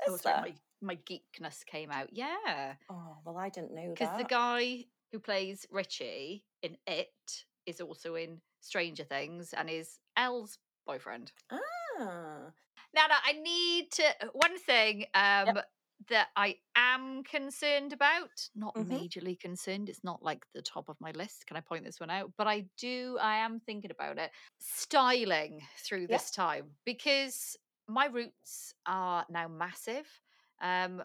sorry, 0.06 0.18
there? 0.18 0.40
my 0.40 0.54
my 0.80 0.96
geekness 0.96 1.64
came 1.66 1.90
out. 1.90 2.08
Yeah, 2.12 2.76
Oh 2.90 3.18
well, 3.25 3.37
I 3.37 3.48
didn't 3.48 3.75
know 3.75 3.88
that. 3.88 3.94
because 3.94 4.16
the 4.16 4.25
guy 4.25 4.87
who 5.12 5.20
plays 5.20 5.66
Richie 5.70 6.46
in 6.62 6.76
It 6.87 7.44
is 7.66 7.80
also 7.80 8.14
in 8.14 8.40
Stranger 8.60 9.04
Things 9.04 9.52
and 9.52 9.68
is 9.68 9.98
Elle's 10.16 10.58
boyfriend. 10.87 11.32
Ah, 11.50 12.52
Now, 12.95 13.07
now 13.07 13.18
I 13.25 13.33
need 13.33 13.90
to 13.92 14.04
one 14.33 14.59
thing 14.59 15.07
um 15.14 15.59
that 16.09 16.28
I 16.37 16.57
am 16.76 17.25
concerned 17.25 17.92
about, 17.92 18.49
not 18.54 18.76
Mhm. 18.76 18.78
majorly 18.78 19.38
concerned. 19.38 19.88
It's 19.88 20.04
not 20.04 20.23
like 20.23 20.45
the 20.54 20.62
top 20.62 20.88
of 20.88 21.00
my 21.00 21.11
list. 21.11 21.47
Can 21.47 21.57
I 21.57 21.61
point 21.61 21.85
this 21.85 21.99
one 22.00 22.11
out? 22.11 22.33
But 22.38 22.47
I 22.47 22.66
do. 22.78 23.18
I 23.21 23.37
am 23.38 23.61
thinking 23.61 23.90
about 23.90 24.16
it. 24.18 24.30
Styling 24.61 25.61
through 25.78 26.09
Yep. 26.09 26.16
this 26.16 26.30
time 26.30 26.76
because 26.85 27.57
my 27.88 28.07
roots 28.07 28.75
are 28.87 29.26
now 29.28 29.49
massive. 29.49 30.07
Um, 30.62 31.02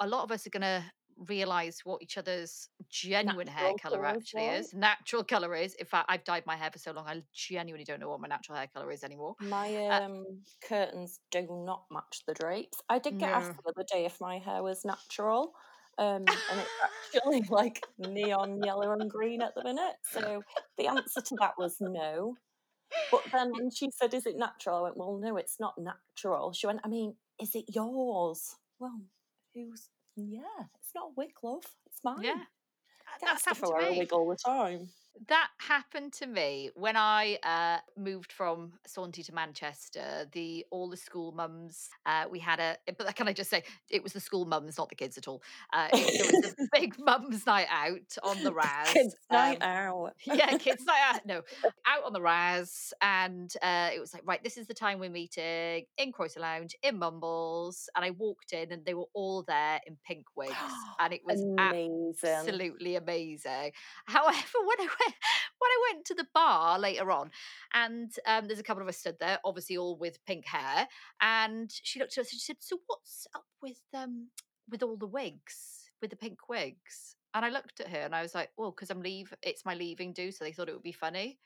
a 0.00 0.06
lot 0.06 0.24
of 0.24 0.32
us 0.32 0.46
are 0.46 0.50
going 0.50 0.62
to 0.62 0.84
realize 1.16 1.80
what 1.84 2.02
each 2.02 2.18
other's 2.18 2.68
genuine 2.88 3.46
hair 3.48 3.72
Natural 3.72 3.78
color 3.80 4.04
actually 4.04 4.46
is. 4.48 4.72
Natural 4.74 5.24
color 5.24 5.54
is. 5.54 5.74
In 5.74 5.86
fact, 5.86 6.06
I've 6.10 6.24
dyed 6.24 6.46
my 6.46 6.56
hair 6.56 6.70
for 6.70 6.78
so 6.78 6.92
long, 6.92 7.06
I 7.08 7.22
genuinely 7.32 7.84
don't 7.84 8.00
know 8.00 8.08
what 8.08 8.20
my 8.20 8.28
natural 8.28 8.56
hair 8.58 8.68
color 8.68 8.90
is 8.92 9.04
anymore. 9.04 9.36
my 9.38 9.86
Uh, 9.90 10.00
um 10.00 10.44
curtains 10.62 11.20
do 11.30 11.46
not 11.50 11.84
match 11.90 12.22
the 12.26 12.34
drapes. 12.34 12.82
I 12.88 12.98
did 12.98 13.18
get 13.18 13.32
asked 13.32 13.52
the 13.56 13.70
other 13.76 13.84
day 13.92 14.04
if 14.06 14.20
my 14.20 14.38
hair 14.38 14.62
was 14.62 14.84
natural, 14.84 15.54
um, 15.98 16.40
and 16.48 16.60
it's 16.60 16.70
actually 16.82 17.42
like 17.50 17.84
neon 17.98 18.62
yellow 18.62 18.92
and 18.92 19.10
green 19.10 19.42
at 19.42 19.54
the 19.54 19.62
minute. 19.62 19.96
So 20.02 20.44
the 20.78 20.86
answer 20.88 21.20
to 21.20 21.36
that 21.40 21.54
was 21.58 21.76
no. 21.80 22.38
But 23.10 23.24
then 23.32 23.56
when 23.56 23.70
she 23.70 23.90
said, 23.92 24.14
"Is 24.14 24.26
it 24.26 24.36
natural?" 24.36 24.78
I 24.78 24.82
went, 24.82 24.96
"Well, 24.98 25.18
no, 25.18 25.36
it's 25.36 25.60
not 25.60 25.78
natural." 25.78 26.52
She 26.52 26.66
went, 26.68 26.80
"I 26.84 26.88
mean, 26.88 27.16
is 27.40 27.54
it 27.56 27.66
yours?" 27.74 28.56
Well, 28.80 29.02
who's? 29.54 29.90
Yeah, 30.16 30.40
it's 30.80 30.94
not 30.94 31.16
love. 31.42 31.64
It's 31.86 32.02
mine. 32.02 32.22
Yeah. 32.22 32.32
Uh, 32.32 32.34
I 32.34 33.18
That's 33.20 33.20
get 33.20 33.30
asked 33.30 33.46
if 33.50 33.64
I 33.64 33.66
happened 33.66 33.66
to 33.66 33.72
wear 33.72 33.94
a 33.94 33.98
wig 33.98 34.12
all 34.12 34.28
the 34.28 34.36
time. 34.36 34.88
That 35.28 35.48
happened 35.58 36.12
to 36.14 36.26
me 36.26 36.70
when 36.74 36.96
I 36.96 37.38
uh, 37.42 37.78
moved 38.00 38.32
from 38.32 38.72
Saunty 38.86 39.22
to 39.24 39.34
Manchester. 39.34 40.26
The 40.32 40.66
all 40.70 40.90
the 40.90 40.96
school 40.96 41.32
mums 41.32 41.88
uh, 42.04 42.24
we 42.30 42.38
had 42.38 42.60
a, 42.60 42.76
but 42.98 43.14
can 43.16 43.26
I 43.26 43.32
just 43.32 43.48
say 43.48 43.64
it 43.88 44.02
was 44.02 44.12
the 44.12 44.20
school 44.20 44.44
mums, 44.44 44.76
not 44.76 44.88
the 44.88 44.94
kids 44.94 45.16
at 45.16 45.26
all. 45.26 45.42
Uh, 45.72 45.88
it, 45.92 46.22
there 46.22 46.40
was 46.40 46.52
a 46.52 46.68
big 46.78 46.98
mums 46.98 47.46
night 47.46 47.66
out 47.70 48.16
on 48.22 48.42
the 48.42 48.52
Raz. 48.52 48.92
Kids 48.92 49.16
night 49.30 49.62
um, 49.62 49.68
out. 49.68 50.12
yeah, 50.24 50.56
kids 50.58 50.84
night 50.84 51.00
out. 51.14 51.26
No, 51.26 51.42
out 51.86 52.04
on 52.04 52.12
the 52.12 52.20
Raz, 52.20 52.92
and 53.00 53.52
uh, 53.62 53.90
it 53.94 54.00
was 54.00 54.12
like, 54.12 54.22
right, 54.26 54.42
this 54.44 54.58
is 54.58 54.66
the 54.66 54.74
time 54.74 54.98
we're 54.98 55.10
meeting 55.10 55.84
in 55.96 56.12
Croyser 56.12 56.40
Lounge 56.40 56.76
in 56.82 56.98
Mumbles, 56.98 57.88
and 57.96 58.04
I 58.04 58.10
walked 58.10 58.52
in, 58.52 58.70
and 58.70 58.84
they 58.84 58.94
were 58.94 59.08
all 59.14 59.42
there 59.42 59.80
in 59.86 59.96
pink 60.06 60.26
wigs, 60.36 60.54
and 61.00 61.12
it 61.12 61.22
was 61.24 61.40
Amazing. 61.40 62.14
absolutely 62.24 62.96
amazing. 62.96 63.72
However, 64.04 64.58
when 64.64 64.80
I 64.80 64.88
went 65.00 65.05
when 65.58 65.70
I 65.70 65.92
went 65.92 66.04
to 66.06 66.14
the 66.14 66.26
bar 66.34 66.78
later 66.78 67.10
on, 67.10 67.30
and 67.74 68.12
um, 68.26 68.46
there's 68.46 68.58
a 68.60 68.64
couple 68.64 68.82
of 68.82 68.88
us 68.88 68.98
stood 68.98 69.16
there, 69.20 69.38
obviously 69.44 69.76
all 69.76 69.96
with 69.96 70.24
pink 70.26 70.46
hair, 70.46 70.88
and 71.20 71.70
she 71.70 71.98
looked 71.98 72.16
at 72.18 72.22
us 72.22 72.32
and 72.32 72.40
she 72.40 72.44
said, 72.44 72.56
"So 72.60 72.78
what's 72.86 73.26
up 73.34 73.46
with 73.62 73.80
um 73.94 74.28
with 74.70 74.82
all 74.82 74.96
the 74.96 75.06
wigs, 75.06 75.90
with 76.00 76.10
the 76.10 76.16
pink 76.16 76.48
wigs?" 76.48 77.16
And 77.34 77.44
I 77.44 77.50
looked 77.50 77.80
at 77.80 77.88
her 77.88 77.98
and 78.00 78.14
I 78.14 78.22
was 78.22 78.34
like, 78.34 78.50
"Well, 78.56 78.70
because 78.70 78.90
I'm 78.90 79.02
leave, 79.02 79.32
it's 79.42 79.64
my 79.64 79.74
leaving 79.74 80.12
do, 80.12 80.32
so 80.32 80.44
they 80.44 80.52
thought 80.52 80.68
it 80.68 80.74
would 80.74 80.82
be 80.82 80.92
funny." 80.92 81.38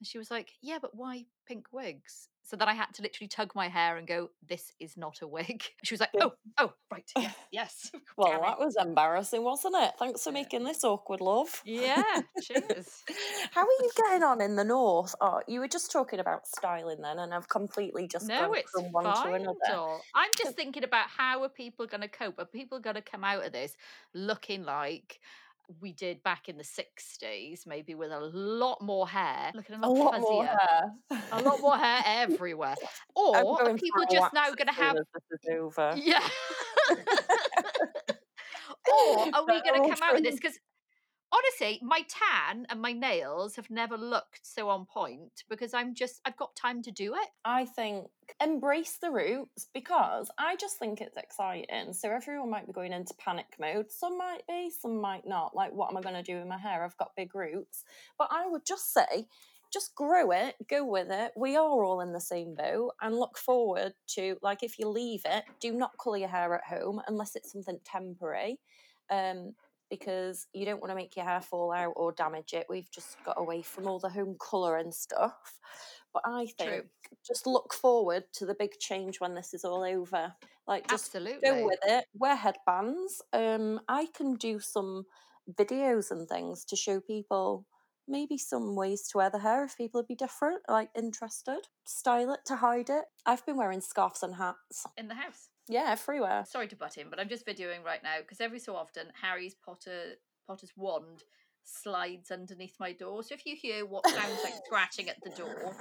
And 0.00 0.06
she 0.06 0.18
was 0.18 0.30
like, 0.30 0.54
"Yeah, 0.62 0.78
but 0.80 0.94
why 0.94 1.26
pink 1.46 1.72
wigs?" 1.72 2.28
So 2.42 2.56
then 2.56 2.68
I 2.68 2.74
had 2.74 2.94
to 2.94 3.02
literally 3.02 3.28
tug 3.28 3.54
my 3.54 3.68
hair 3.68 3.96
and 3.96 4.06
go, 4.06 4.30
"This 4.42 4.72
is 4.80 4.96
not 4.96 5.22
a 5.22 5.28
wig." 5.28 5.64
She 5.84 5.94
was 5.94 6.00
like, 6.00 6.14
"Oh, 6.20 6.34
oh, 6.58 6.74
right, 6.90 7.10
yes, 7.16 7.36
yes." 7.50 7.90
Well, 8.16 8.40
that 8.42 8.58
was 8.58 8.76
embarrassing, 8.76 9.42
wasn't 9.42 9.76
it? 9.76 9.94
Thanks 9.98 10.24
for 10.24 10.32
making 10.32 10.64
this 10.64 10.84
awkward, 10.84 11.20
love. 11.20 11.64
Yeah, 11.64 12.22
cheers. 12.36 13.04
How 13.52 13.62
are 13.62 13.66
you 13.80 13.90
getting 13.96 14.22
on 14.22 14.40
in 14.40 14.56
the 14.56 14.64
north? 14.64 15.14
Oh, 15.20 15.42
you 15.46 15.60
were 15.60 15.68
just 15.68 15.90
talking 15.92 16.18
about 16.20 16.46
styling 16.46 17.00
then, 17.02 17.18
and 17.18 17.34
I've 17.34 17.48
completely 17.48 18.06
just 18.08 18.30
No, 18.30 18.36
gone 18.36 18.56
from 18.72 18.90
one 18.92 19.12
to 19.14 19.32
another. 19.32 20.02
I'm 20.14 20.30
just 20.36 20.56
thinking 20.56 20.84
about 20.84 21.08
how 21.08 21.42
are 21.42 21.48
people 21.48 21.86
going 21.86 22.00
to 22.00 22.08
cope? 22.08 22.38
Are 22.38 22.44
people 22.44 22.80
going 22.80 22.96
to 22.96 23.02
come 23.02 23.24
out 23.24 23.44
of 23.44 23.52
this 23.52 23.76
looking 24.14 24.64
like 24.64 25.20
we 25.80 25.92
did 25.92 26.22
back 26.22 26.48
in 26.48 26.56
the 26.56 26.64
60s, 26.64 27.66
maybe 27.66 27.94
with 27.94 28.10
a 28.10 28.20
lot 28.20 28.80
more 28.80 29.06
hair, 29.08 29.52
looking 29.54 29.76
a 29.76 29.86
A 29.86 29.88
lot, 29.88 30.12
lot 30.12 30.20
more 30.20 30.44
fuzzier, 30.44 30.58
hair. 30.58 30.92
a 31.32 31.42
lot 31.42 31.60
more 31.60 31.76
hair 31.76 32.02
everywhere? 32.06 32.74
Or 33.14 33.36
are 33.36 33.74
people 33.74 34.04
just 34.10 34.32
now 34.32 34.46
going 34.52 34.68
to 34.68 34.72
have 34.72 34.96
over. 35.50 35.94
Yeah. 35.96 36.20
or 38.88 39.28
are 39.34 39.44
we 39.46 39.60
going 39.62 39.82
to 39.82 39.88
come 39.88 39.98
out 40.02 40.16
of 40.16 40.22
this? 40.22 40.34
Because 40.34 40.58
honestly, 41.32 41.80
my 41.82 42.02
tan 42.08 42.66
and 42.70 42.80
my 42.80 42.92
nails 42.92 43.56
have 43.56 43.70
never 43.70 43.96
looked 43.96 44.40
so 44.42 44.68
on 44.68 44.86
point 44.86 45.44
because 45.48 45.74
I'm 45.74 45.94
just, 45.94 46.20
I've 46.24 46.36
got 46.36 46.56
time 46.56 46.82
to 46.82 46.90
do 46.90 47.14
it. 47.14 47.28
I 47.44 47.66
think 47.66 48.06
embrace 48.40 48.98
the 49.00 49.10
roots 49.10 49.68
because 49.74 50.30
I 50.38 50.56
just 50.56 50.78
think 50.78 51.00
it's 51.00 51.16
exciting. 51.16 51.92
So 51.92 52.10
everyone 52.10 52.50
might 52.50 52.66
be 52.66 52.72
going 52.72 52.92
into 52.92 53.14
panic 53.14 53.46
mode. 53.60 53.90
Some 53.90 54.16
might 54.16 54.42
be, 54.48 54.70
some 54.70 55.00
might 55.00 55.26
not. 55.26 55.54
Like, 55.54 55.72
what 55.72 55.90
am 55.90 55.96
I 55.96 56.00
going 56.00 56.14
to 56.14 56.22
do 56.22 56.38
with 56.38 56.46
my 56.46 56.58
hair? 56.58 56.84
I've 56.84 56.96
got 56.96 57.16
big 57.16 57.34
roots. 57.34 57.84
But 58.18 58.28
I 58.30 58.46
would 58.46 58.64
just 58.66 58.92
say, 58.92 59.26
just 59.70 59.94
grow 59.94 60.30
it, 60.30 60.54
go 60.68 60.84
with 60.84 61.08
it. 61.10 61.32
We 61.36 61.56
are 61.56 61.84
all 61.84 62.00
in 62.00 62.12
the 62.14 62.20
same 62.20 62.54
boat 62.54 62.92
and 63.02 63.14
look 63.14 63.36
forward 63.36 63.92
to, 64.14 64.36
like, 64.40 64.62
if 64.62 64.78
you 64.78 64.88
leave 64.88 65.22
it, 65.26 65.44
do 65.60 65.74
not 65.74 65.92
colour 66.02 66.16
your 66.16 66.28
hair 66.28 66.54
at 66.54 66.64
home 66.64 67.02
unless 67.06 67.36
it's 67.36 67.52
something 67.52 67.78
temporary. 67.84 68.58
Um, 69.10 69.54
because 69.90 70.46
you 70.52 70.64
don't 70.64 70.80
want 70.80 70.90
to 70.90 70.96
make 70.96 71.16
your 71.16 71.24
hair 71.24 71.40
fall 71.40 71.72
out 71.72 71.92
or 71.96 72.12
damage 72.12 72.52
it. 72.52 72.66
We've 72.68 72.90
just 72.90 73.16
got 73.24 73.40
away 73.40 73.62
from 73.62 73.86
all 73.86 73.98
the 73.98 74.08
home 74.08 74.36
colour 74.40 74.76
and 74.76 74.92
stuff. 74.92 75.58
But 76.12 76.22
I 76.24 76.46
think 76.58 76.70
True. 76.70 76.82
just 77.26 77.46
look 77.46 77.74
forward 77.74 78.24
to 78.34 78.46
the 78.46 78.56
big 78.58 78.78
change 78.78 79.20
when 79.20 79.34
this 79.34 79.52
is 79.52 79.64
all 79.64 79.84
over. 79.84 80.32
Like 80.66 80.88
just 80.88 81.06
Absolutely. 81.06 81.48
go 81.48 81.66
with 81.66 81.80
it. 81.86 82.04
Wear 82.14 82.34
headbands. 82.36 83.22
Um, 83.32 83.80
I 83.88 84.06
can 84.16 84.34
do 84.34 84.58
some 84.58 85.04
videos 85.52 86.10
and 86.10 86.28
things 86.28 86.64
to 86.66 86.76
show 86.76 87.00
people 87.00 87.66
maybe 88.08 88.38
some 88.38 88.74
ways 88.74 89.06
to 89.08 89.18
wear 89.18 89.30
the 89.30 89.38
hair 89.38 89.64
if 89.64 89.76
people 89.76 89.98
would 89.98 90.08
be 90.08 90.14
different, 90.14 90.62
like 90.68 90.88
interested. 90.96 91.60
Style 91.84 92.32
it 92.32 92.40
to 92.46 92.56
hide 92.56 92.88
it. 92.90 93.04
I've 93.26 93.44
been 93.44 93.56
wearing 93.56 93.82
scarves 93.82 94.22
and 94.22 94.34
hats. 94.34 94.86
In 94.96 95.08
the 95.08 95.14
house. 95.14 95.50
Yeah, 95.68 95.88
everywhere. 95.90 96.44
Sorry 96.48 96.68
to 96.68 96.76
butt 96.76 96.96
in, 96.96 97.10
but 97.10 97.20
I'm 97.20 97.28
just 97.28 97.46
videoing 97.46 97.84
right 97.84 98.02
now 98.02 98.16
because 98.20 98.40
every 98.40 98.58
so 98.58 98.74
often 98.74 99.08
Harry's 99.20 99.54
Potter 99.54 100.14
Potter's 100.46 100.72
wand 100.76 101.24
slides 101.64 102.30
underneath 102.30 102.74
my 102.80 102.92
door. 102.92 103.22
So 103.22 103.34
if 103.34 103.44
you 103.44 103.54
hear 103.54 103.84
what 103.84 104.06
sounds 104.08 104.40
like 104.42 104.54
scratching 104.64 105.08
at 105.08 105.16
the 105.22 105.30
door, 105.30 105.74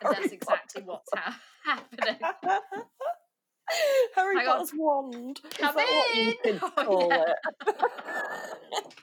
and 0.00 0.14
that's 0.14 0.32
exactly 0.32 0.82
what's 0.82 1.10
ha- 1.14 1.40
happening. 1.64 2.16
Harry 4.14 4.36
Hang 4.36 4.48
on. 4.48 4.56
Potter's 4.58 4.72
wand. 4.76 5.40
Is 5.44 5.52
Come 5.58 5.74
what 5.74 6.14
you 6.14 6.34
in. 6.44 6.60
Oh, 6.76 7.08
yeah. 7.08 7.24
it? 7.66 8.94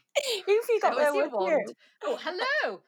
Who've 0.46 0.66
you 0.70 0.80
got 0.82 0.96
there 0.96 1.14
with 1.14 1.32
wand. 1.32 1.74
Oh, 2.04 2.18
hello. 2.22 2.82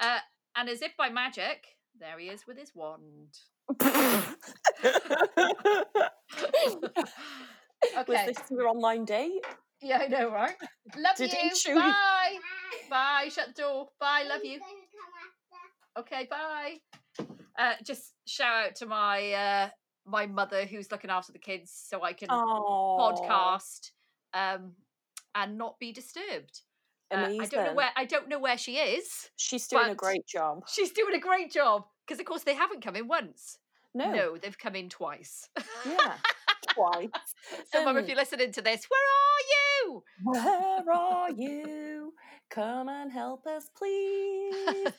Uh, 0.00 0.18
and 0.56 0.68
as 0.68 0.82
if 0.82 0.96
by 0.96 1.08
magic, 1.08 1.64
there 1.98 2.18
he 2.18 2.26
is 2.26 2.46
with 2.46 2.58
his 2.58 2.74
wand. 2.74 3.38
Was 8.08 8.26
this 8.26 8.38
your 8.50 8.68
online 8.68 9.04
date? 9.04 9.44
Yeah, 9.80 9.98
I 9.98 10.06
know, 10.06 10.30
right? 10.30 10.54
Love 10.96 11.16
Did 11.16 11.32
you. 11.32 11.50
Bye. 11.74 12.38
Bye. 12.88 13.28
Shut 13.30 13.48
the 13.54 13.62
door. 13.62 13.88
Bye. 13.98 14.24
Love 14.28 14.44
you. 14.44 14.60
Gonna 14.60 14.70
come 14.92 15.10
after. 15.96 16.00
Okay, 16.00 16.28
bye. 16.30 16.78
Uh, 17.58 17.74
just 17.84 18.14
shout 18.26 18.66
out 18.66 18.76
to 18.76 18.86
my 18.86 19.32
uh, 19.32 19.68
my 20.06 20.26
mother 20.26 20.64
who's 20.64 20.90
looking 20.90 21.10
after 21.10 21.32
the 21.32 21.38
kids 21.38 21.72
so 21.72 22.02
I 22.02 22.12
can 22.12 22.28
Oh, 22.30 22.96
podcast 22.98 23.90
um, 24.34 24.72
and 25.34 25.58
not 25.58 25.78
be 25.78 25.92
disturbed. 25.92 26.62
Uh, 27.12 27.28
I 27.40 27.46
don't 27.46 27.66
know 27.66 27.74
where 27.74 27.90
I 27.94 28.04
don't 28.04 28.28
know 28.28 28.38
where 28.38 28.56
she 28.56 28.76
is. 28.76 29.30
She's 29.36 29.66
doing 29.66 29.90
a 29.90 29.94
great 29.94 30.26
job. 30.26 30.64
She's 30.68 30.92
doing 30.92 31.14
a 31.14 31.20
great 31.20 31.52
job 31.52 31.84
because, 32.06 32.20
of 32.20 32.26
course, 32.26 32.42
they 32.42 32.54
haven't 32.54 32.82
come 32.82 32.96
in 32.96 33.06
once. 33.06 33.58
No, 33.94 34.10
No, 34.10 34.36
they've 34.38 34.58
come 34.58 34.74
in 34.74 34.88
twice. 34.88 35.48
yeah, 35.86 36.16
twice. 36.74 37.10
so, 37.72 37.84
Mum, 37.84 37.96
if 37.98 38.04
Um, 38.04 38.08
you're 38.08 38.16
listening 38.16 38.52
to 38.52 38.62
this, 38.62 38.86
where 38.88 39.00
are 39.00 39.42
you? 39.86 40.02
Where 40.24 40.92
are 40.92 41.30
you? 41.36 42.14
Come 42.50 42.88
and 42.88 43.10
help 43.12 43.46
us, 43.46 43.68
please. 43.76 44.92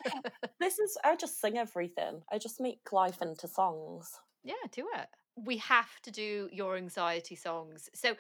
this 0.60 0.80
is, 0.80 0.98
I 1.04 1.16
just 1.16 1.40
sing 1.42 1.58
everything. 1.58 2.22
I 2.32 2.38
just 2.38 2.60
make 2.62 2.92
life 2.92 3.22
into 3.22 3.48
songs. 3.48 4.12
Yeah, 4.44 4.54
do 4.72 4.88
it. 4.96 5.08
we 5.36 5.58
have 5.58 5.90
to 6.04 6.12
do 6.12 6.50
your 6.52 6.78
anxiety 6.78 7.36
songs. 7.36 7.90
So 7.96 8.16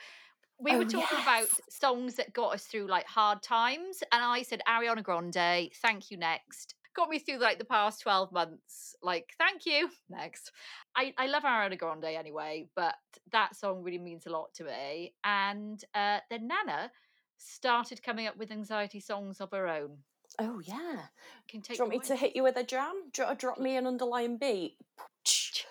we 0.60 0.72
Oh, 0.74 0.78
were 0.80 0.86
talking 0.86 1.20
about 1.22 1.48
songs 1.70 2.16
that 2.16 2.34
got 2.34 2.54
us 2.54 2.64
through 2.66 2.88
like 2.88 3.06
hard 3.08 3.42
times, 3.44 4.02
and 4.12 4.24
I 4.24 4.44
said 4.44 4.62
Ariana 4.68 5.04
Grande, 5.04 5.70
thank 5.82 6.10
you 6.12 6.18
next. 6.18 6.76
Got 6.96 7.10
me 7.10 7.20
through 7.20 7.40
like 7.40 7.58
the 7.58 7.66
past 7.66 8.02
12 8.02 8.32
months. 8.32 8.96
Like, 9.02 9.34
thank 9.38 9.66
you. 9.66 9.90
Next. 10.10 10.52
I, 10.96 11.14
I 11.18 11.28
love 11.28 11.44
Ariana 11.44 11.78
Grande 11.78 12.06
anyway, 12.06 12.68
but 12.76 12.96
that 13.32 13.56
song 13.56 13.84
really 13.84 13.98
means 13.98 14.26
a 14.26 14.30
lot 14.30 14.54
to 14.56 14.64
me. 14.64 15.14
And 15.24 15.84
uh, 15.96 16.20
then 16.30 16.48
Nana 16.48 16.92
started 17.38 18.04
coming 18.04 18.28
up 18.28 18.38
with 18.38 18.52
anxiety 18.52 19.00
songs 19.00 19.42
of 19.42 19.52
her 19.52 19.68
own. 19.68 19.98
Oh 20.40 20.60
yeah. 20.64 21.02
Can 21.48 21.60
Do 21.60 21.68
take 21.68 21.78
you 21.78 21.86
want 21.86 21.94
me 21.94 22.00
to 22.08 22.16
hit 22.16 22.36
you 22.36 22.44
with 22.44 22.58
a 22.58 22.64
jam? 22.64 22.94
Do 23.12 23.24
you 23.24 23.36
drop 23.36 23.60
me 23.60 23.78
an 23.78 23.86
underlying 23.88 24.38
beat? 24.38 24.78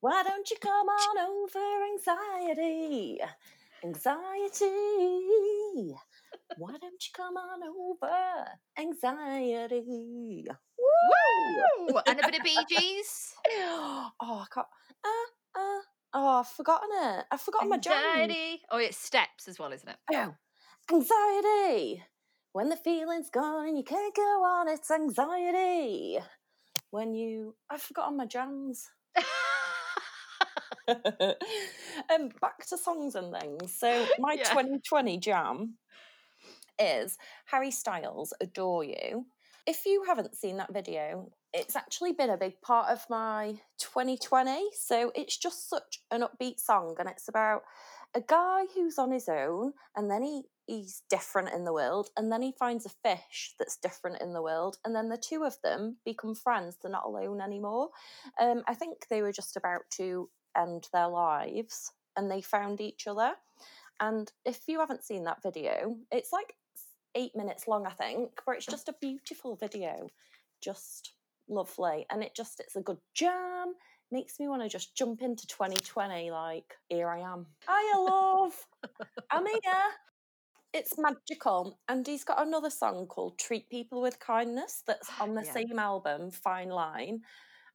Why 0.00 0.22
don't 0.22 0.50
you 0.50 0.56
come 0.60 0.88
on 0.88 1.18
over, 1.18 1.58
anxiety? 1.92 3.18
Anxiety. 3.84 4.66
Why 6.56 6.72
don't 6.80 6.82
you 6.82 7.10
come 7.14 7.36
on 7.36 7.60
over, 7.62 8.46
anxiety? 8.78 10.46
Woo! 10.78 11.86
Woo! 11.88 11.98
And 12.06 12.20
a 12.20 12.22
bit 12.22 12.38
of 12.38 12.44
Bee 12.44 12.58
Gees. 12.68 13.34
oh, 13.50 14.10
I 14.20 14.46
can't. 14.52 14.66
Uh, 15.04 15.58
uh, 15.58 15.80
oh, 16.14 16.28
I've 16.40 16.48
forgotten 16.48 16.88
it. 16.92 17.24
I've 17.30 17.40
forgotten 17.40 17.68
my 17.68 17.78
jam. 17.78 17.94
Anxiety. 17.94 18.62
Oh, 18.70 18.78
it's 18.78 18.96
steps 18.96 19.48
as 19.48 19.58
well, 19.58 19.72
isn't 19.72 19.88
it? 19.88 19.96
Oh, 20.12 20.34
anxiety. 20.92 22.02
When 22.52 22.68
the 22.68 22.76
feeling's 22.76 23.28
gone 23.28 23.68
and 23.68 23.76
you 23.76 23.84
can't 23.84 24.14
go 24.14 24.22
on, 24.44 24.68
it's 24.68 24.90
anxiety. 24.90 26.18
When 26.90 27.14
you, 27.14 27.56
I've 27.68 27.82
forgotten 27.82 28.16
my 28.16 28.26
jams. 28.26 28.88
um, 30.88 32.28
back 32.40 32.64
to 32.68 32.78
songs 32.78 33.14
and 33.14 33.34
things. 33.34 33.74
So 33.76 34.06
my 34.18 34.34
Yeah. 34.34 34.44
2020 34.44 35.18
jam 35.18 35.78
is 36.78 37.18
Harry 37.46 37.70
Styles 37.70 38.32
"Adore 38.40 38.84
You." 38.84 39.26
If 39.66 39.84
you 39.84 40.04
haven't 40.06 40.36
seen 40.36 40.58
that 40.58 40.72
video, 40.72 41.32
it's 41.52 41.74
actually 41.74 42.12
been 42.12 42.30
a 42.30 42.36
big 42.36 42.60
part 42.60 42.88
of 42.88 43.04
my 43.10 43.56
2020. 43.78 44.68
So 44.72 45.10
it's 45.14 45.36
just 45.36 45.68
such 45.68 46.00
an 46.10 46.22
upbeat 46.22 46.60
song, 46.60 46.94
and 46.98 47.08
it's 47.08 47.28
about 47.28 47.62
a 48.14 48.20
guy 48.20 48.64
who's 48.74 48.98
on 48.98 49.10
his 49.10 49.28
own, 49.28 49.72
and 49.96 50.10
then 50.10 50.22
he 50.22 50.42
he's 50.66 51.02
different 51.08 51.50
in 51.50 51.64
the 51.64 51.72
world, 51.72 52.10
and 52.16 52.30
then 52.30 52.42
he 52.42 52.52
finds 52.52 52.86
a 52.86 52.88
fish 52.88 53.54
that's 53.58 53.76
different 53.76 54.20
in 54.20 54.32
the 54.32 54.42
world, 54.42 54.78
and 54.84 54.94
then 54.94 55.08
the 55.08 55.16
two 55.16 55.44
of 55.44 55.56
them 55.62 55.96
become 56.04 56.34
friends. 56.34 56.76
They're 56.80 56.90
not 56.90 57.06
alone 57.06 57.40
anymore. 57.40 57.90
Um, 58.40 58.62
I 58.66 58.74
think 58.74 59.06
they 59.08 59.22
were 59.22 59.32
just 59.32 59.56
about 59.56 59.82
to 59.92 60.28
end 60.56 60.88
their 60.92 61.08
lives, 61.08 61.92
and 62.16 62.30
they 62.30 62.40
found 62.40 62.80
each 62.80 63.06
other. 63.06 63.34
And 64.00 64.30
if 64.44 64.62
you 64.68 64.80
haven't 64.80 65.04
seen 65.04 65.24
that 65.24 65.42
video, 65.42 65.96
it's 66.12 66.32
like 66.32 66.54
eight 67.14 67.34
minutes 67.34 67.66
long, 67.68 67.86
I 67.86 67.90
think, 67.90 68.40
but 68.46 68.56
it's 68.56 68.66
just 68.66 68.88
a 68.88 68.94
beautiful 69.00 69.56
video, 69.56 70.08
just 70.60 71.14
lovely, 71.48 72.06
and 72.10 72.22
it 72.22 72.34
just 72.34 72.60
it's 72.60 72.76
a 72.76 72.82
good 72.82 72.98
jam. 73.14 73.74
Makes 74.10 74.38
me 74.38 74.48
want 74.48 74.62
to 74.62 74.68
just 74.68 74.96
jump 74.96 75.22
into 75.22 75.46
2020, 75.46 76.30
like 76.30 76.74
here 76.88 77.08
I 77.08 77.20
am. 77.20 77.46
Hiya, 77.68 77.98
love. 78.00 78.66
I'm 79.30 79.46
here. 79.46 79.60
It's 80.72 80.98
magical, 80.98 81.80
and 81.88 82.06
he's 82.06 82.24
got 82.24 82.40
another 82.46 82.70
song 82.70 83.06
called 83.06 83.38
"Treat 83.38 83.70
People 83.70 84.02
with 84.02 84.20
Kindness" 84.20 84.82
that's 84.86 85.08
on 85.20 85.34
the 85.34 85.44
Yeah. 85.44 85.52
same 85.52 85.78
album, 85.78 86.30
Fine 86.30 86.68
Line. 86.68 87.22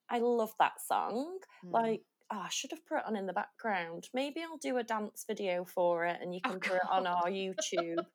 I 0.09 0.19
love 0.19 0.53
that 0.59 0.79
song. 0.81 1.39
Mm. 1.65 1.71
Like, 1.71 2.01
oh, 2.33 2.39
I 2.39 2.49
should 2.49 2.71
have 2.71 2.85
put 2.87 2.99
it 2.99 3.05
on 3.05 3.15
in 3.15 3.25
the 3.25 3.33
background. 3.33 4.07
Maybe 4.13 4.41
I'll 4.41 4.57
do 4.57 4.77
a 4.77 4.83
dance 4.83 5.25
video 5.27 5.65
for 5.65 6.05
it, 6.05 6.19
and 6.21 6.33
you 6.33 6.41
Oh, 6.45 6.49
can 6.51 6.59
put 6.59 6.75
it 6.77 6.89
on 6.89 7.05
our 7.07 7.25
YouTube. 7.29 8.05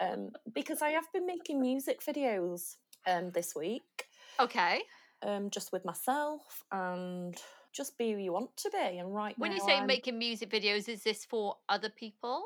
um, 0.00 0.30
because 0.54 0.82
I 0.82 0.90
have 0.90 1.10
been 1.12 1.26
making 1.26 1.60
music 1.60 2.00
videos 2.04 2.76
um 3.06 3.30
this 3.30 3.54
week, 3.54 4.06
okay. 4.40 4.82
um, 5.22 5.50
just 5.50 5.72
with 5.72 5.84
myself 5.84 6.62
and 6.72 7.34
just 7.72 7.96
be 7.98 8.12
who 8.12 8.18
you 8.18 8.32
want 8.32 8.56
to 8.58 8.70
be. 8.70 8.98
And 8.98 9.14
right 9.14 9.38
When 9.38 9.52
you 9.52 9.60
say 9.60 9.74
I'm- 9.76 9.86
making 9.86 10.18
music 10.18 10.50
videos, 10.50 10.88
is 10.88 11.02
this 11.04 11.24
for 11.24 11.56
other 11.68 11.90
people? 11.90 12.42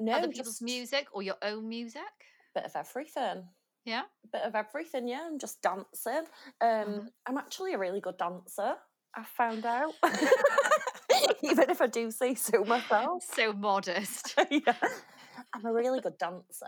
no, 0.00 0.12
other 0.12 0.28
people's 0.28 0.62
music 0.62 1.08
or 1.12 1.22
your 1.22 1.36
own 1.42 1.68
music? 1.68 2.02
bit 2.54 2.64
of 2.64 2.76
everything. 2.76 3.48
Yeah. 3.84 4.02
bit 4.32 4.42
of 4.42 4.54
everything, 4.54 5.08
yeah. 5.08 5.22
I'm 5.26 5.38
just 5.38 5.62
dancing. 5.62 6.26
Um, 6.60 6.68
Mhm. 6.68 7.08
I'm 7.26 7.38
actually 7.38 7.72
a 7.74 7.78
really 7.78 8.00
good 8.00 8.16
dancer. 8.18 8.76
I 9.14 9.24
found 9.36 9.66
out, 9.66 9.94
even 11.42 11.70
if 11.70 11.80
I 11.80 11.86
do 11.86 12.10
say 12.10 12.34
so 12.34 12.64
myself. 12.64 13.22
So 13.34 13.52
modest. 13.52 14.38
yeah. 14.50 14.74
I'm 15.54 15.64
a 15.64 15.72
really 15.72 16.00
good 16.00 16.18
dancer. 16.18 16.66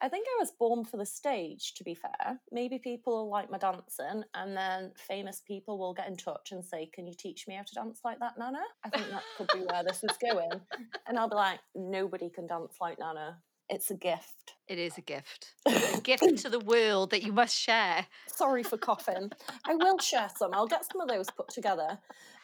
I 0.00 0.08
think 0.08 0.26
I 0.28 0.36
was 0.38 0.52
born 0.58 0.84
for 0.84 0.96
the 0.96 1.06
stage, 1.06 1.74
to 1.74 1.84
be 1.84 1.94
fair. 1.94 2.38
Maybe 2.50 2.78
people 2.78 3.14
will 3.14 3.30
like 3.30 3.50
my 3.50 3.58
dancing, 3.58 4.22
and 4.34 4.56
then 4.56 4.92
famous 4.96 5.42
people 5.46 5.78
will 5.78 5.94
get 5.94 6.08
in 6.08 6.16
touch 6.16 6.52
and 6.52 6.64
say, 6.64 6.88
Can 6.92 7.06
you 7.06 7.14
teach 7.18 7.46
me 7.48 7.54
how 7.54 7.62
to 7.62 7.74
dance 7.74 8.00
like 8.04 8.20
that, 8.20 8.38
Nana? 8.38 8.62
I 8.84 8.90
think 8.90 9.10
that 9.10 9.22
could 9.36 9.48
be 9.52 9.64
where 9.64 9.84
this 9.84 10.04
is 10.04 10.16
going. 10.18 10.60
And 11.06 11.18
I'll 11.18 11.28
be 11.28 11.34
like, 11.36 11.58
Nobody 11.74 12.30
can 12.30 12.46
dance 12.46 12.76
like 12.80 12.98
Nana. 12.98 13.38
It's 13.72 13.90
a 13.90 13.94
gift. 13.94 14.52
It 14.68 14.78
is 14.78 14.98
a 14.98 15.00
gift. 15.00 15.54
A 15.66 16.00
gift 16.02 16.36
to 16.42 16.50
the 16.50 16.60
world 16.60 17.10
that 17.10 17.22
you 17.22 17.32
must 17.32 17.56
share. 17.56 18.06
Sorry 18.26 18.62
for 18.62 18.76
coughing. 18.76 19.32
I 19.66 19.74
will 19.74 19.98
share 19.98 20.28
some. 20.36 20.52
I'll 20.52 20.66
get 20.66 20.84
some 20.90 21.00
of 21.00 21.08
those 21.08 21.30
put 21.30 21.48
together. 21.48 21.98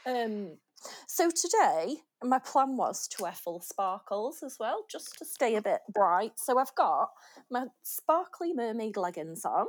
Um, 0.07 0.57
so 1.07 1.29
today, 1.29 1.97
my 2.25 2.39
plan 2.39 2.79
was 2.79 3.07
to 3.09 3.23
wear 3.25 3.33
full 3.33 3.61
sparkles 3.61 4.43
as 4.43 4.57
well, 4.59 4.87
just 4.91 5.19
to 5.19 5.27
stay 5.27 5.57
a 5.57 5.63
bit 5.63 5.81
bright. 5.93 6.33
So 6.37 6.59
I've 6.59 6.75
got 6.75 7.11
my 7.51 7.67
sparkly 7.83 8.55
mermaid 8.55 8.97
leggings 8.97 9.45
on. 9.45 9.67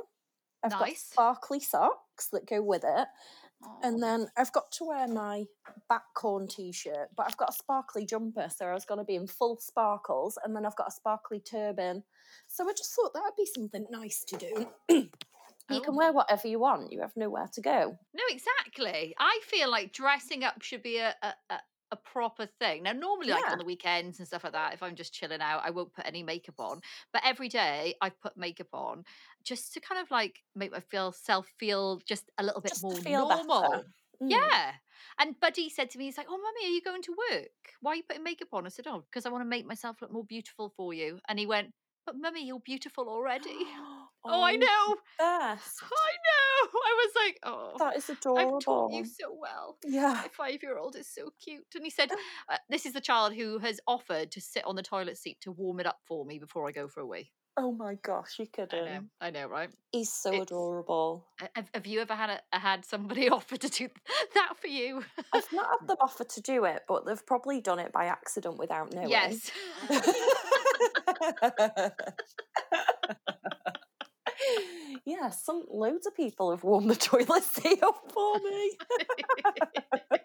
I've 0.64 0.72
got 0.72 0.80
Nice. 0.88 1.08
sparkly 1.10 1.60
socks 1.60 2.28
that 2.32 2.46
go 2.46 2.62
with 2.62 2.84
it. 2.86 3.08
And 3.82 4.02
then 4.02 4.28
I've 4.36 4.52
got 4.52 4.70
to 4.72 4.84
wear 4.84 5.06
my 5.08 5.44
backcorn 5.90 6.48
t-shirt, 6.48 7.08
but 7.16 7.26
I've 7.26 7.36
got 7.36 7.50
a 7.50 7.52
sparkly 7.54 8.06
jumper, 8.06 8.48
so 8.54 8.66
I 8.66 8.74
was 8.74 8.84
going 8.84 8.98
to 8.98 9.04
be 9.04 9.16
in 9.16 9.26
full 9.26 9.58
sparkles, 9.60 10.38
and 10.44 10.54
then 10.54 10.64
I've 10.66 10.76
got 10.76 10.88
a 10.88 10.92
sparkly 10.92 11.40
turban. 11.40 12.02
So 12.48 12.68
I 12.68 12.72
just 12.72 12.94
thought 12.94 13.12
that 13.14 13.22
would 13.22 13.36
be 13.36 13.46
something 13.46 13.86
nice 13.90 14.24
to 14.24 14.36
do. 14.36 14.66
you 15.70 15.80
can 15.82 15.94
Oh. 15.94 15.96
wear 15.96 16.12
whatever 16.12 16.48
you 16.48 16.58
want. 16.58 16.90
You 16.92 17.00
have 17.00 17.16
nowhere 17.16 17.48
to 17.54 17.60
go. 17.60 17.98
No, 18.14 18.22
exactly. 18.28 19.14
I 19.18 19.40
feel 19.44 19.70
like 19.70 19.92
dressing 19.92 20.42
up 20.42 20.62
should 20.62 20.82
be 20.82 20.98
a, 20.98 21.14
a, 21.22 21.34
a, 21.50 21.60
a 21.92 21.96
proper 21.96 22.46
thing. 22.46 22.82
Now, 22.84 22.92
normally, 22.92 23.28
like 23.28 23.50
on 23.50 23.58
the 23.58 23.64
weekends 23.64 24.18
and 24.18 24.26
stuff 24.28 24.44
like 24.44 24.52
that, 24.52 24.74
if 24.74 24.82
I'm 24.82 24.94
just 24.94 25.12
chilling 25.12 25.40
out, 25.40 25.62
I 25.64 25.70
won't 25.70 25.92
put 25.92 26.06
any 26.06 26.22
makeup 26.22 26.54
on. 26.58 26.80
But 27.12 27.22
every 27.24 27.48
day, 27.48 27.94
I 28.00 28.10
put 28.10 28.36
makeup 28.36 28.68
on 28.72 29.04
just 29.42 29.72
to 29.74 29.80
kind 29.80 30.00
of 30.00 30.10
like 30.10 30.40
make 30.54 30.72
myself 30.72 31.16
self 31.16 31.48
feel 31.58 32.00
just 32.06 32.30
a 32.38 32.42
little 32.44 32.60
bit 32.60 32.70
Just 32.70 32.82
more 32.82 32.96
feel 32.96 33.26
normal. 33.28 33.62
better. 33.62 33.84
Mm. 34.22 34.30
Yeah. 34.30 34.72
And 35.18 35.38
Buddy 35.40 35.68
said 35.68 35.90
to 35.90 35.98
me, 35.98 36.04
he's 36.06 36.18
like, 36.18 36.26
Oh, 36.28 36.36
mummy, 36.38 36.66
are 36.70 36.74
you 36.74 36.82
going 36.82 37.02
to 37.02 37.16
work? 37.30 37.48
Why 37.80 37.92
are 37.92 37.96
you 37.96 38.02
putting 38.02 38.22
makeup 38.22 38.48
on? 38.52 38.66
I 38.66 38.68
said, 38.68 38.86
Oh, 38.86 39.04
because 39.10 39.26
I 39.26 39.30
want 39.30 39.42
to 39.42 39.48
make 39.48 39.66
myself 39.66 39.96
look 40.02 40.12
more 40.12 40.24
beautiful 40.24 40.72
for 40.76 40.92
you. 40.92 41.18
And 41.28 41.38
he 41.38 41.46
went, 41.46 41.72
But 42.06 42.16
mummy, 42.16 42.46
you're 42.46 42.60
beautiful 42.60 43.08
already. 43.08 43.50
oh, 44.24 44.42
I 44.42 44.56
know. 44.56 44.96
Best. 45.18 45.82
I 45.82 46.12
know. 46.26 46.39
I 46.62 46.94
was 47.06 47.12
like, 47.24 47.38
Oh, 47.44 47.74
That 47.78 47.96
is 47.96 48.08
adorable. 48.10 48.56
I've 48.56 48.62
taught 48.64 48.92
you 48.92 49.04
so 49.04 49.36
well. 49.38 49.76
Yeah. 49.84 50.12
My 50.14 50.28
five 50.32 50.62
year 50.62 50.78
old 50.78 50.96
is 50.96 51.06
so 51.08 51.30
cute. 51.42 51.64
And 51.74 51.84
he 51.84 51.90
said, 51.90 52.10
uh, 52.48 52.56
This 52.68 52.86
is 52.86 52.92
the 52.92 53.00
child 53.00 53.34
who 53.34 53.58
has 53.58 53.80
offered 53.86 54.30
to 54.32 54.40
sit 54.40 54.64
on 54.64 54.76
the 54.76 54.82
toilet 54.82 55.18
seat 55.18 55.38
to 55.42 55.52
warm 55.52 55.80
it 55.80 55.86
up 55.86 55.98
for 56.06 56.24
me 56.24 56.38
before 56.38 56.68
I 56.68 56.72
go 56.72 56.88
for 56.88 57.00
a 57.00 57.06
wee. 57.06 57.30
Oh 57.56 57.72
my 57.72 57.96
gosh, 57.96 58.38
you 58.38 58.44
I 58.44 58.56
couldn't. 58.56 59.10
I 59.20 59.30
know, 59.30 59.46
right? 59.48 59.70
He's 59.90 60.10
so 60.12 60.30
It's- 60.30 60.42
adorable. 60.44 61.26
Have, 61.54 61.68
have 61.74 61.86
you 61.86 62.00
ever 62.00 62.14
had 62.14 62.30
a, 62.52 62.58
had 62.58 62.84
somebody 62.86 63.28
offer 63.30 63.56
to 63.56 63.68
do 63.68 63.88
that 64.34 64.52
for 64.58 64.68
you? 64.68 65.02
I've 65.32 65.52
not 65.52 65.66
had 65.80 65.88
them 65.88 65.96
offer 66.00 66.24
to 66.24 66.40
do 66.40 66.64
it, 66.64 66.82
but 66.88 67.04
they've 67.04 67.26
probably 67.26 67.60
done 67.60 67.80
it 67.80 67.92
by 67.92 68.06
accident 68.06 68.56
without 68.58 68.94
knowing. 68.94 69.08
yes. 69.10 69.50
Yeah, 75.04 75.30
some 75.30 75.64
loads 75.70 76.06
of 76.06 76.14
people 76.14 76.50
have 76.50 76.64
warmed 76.64 76.90
the 76.90 76.96
toilet 76.96 77.42
seat 77.44 77.82
up 77.82 78.10
for 78.12 78.38
me. 78.38 78.72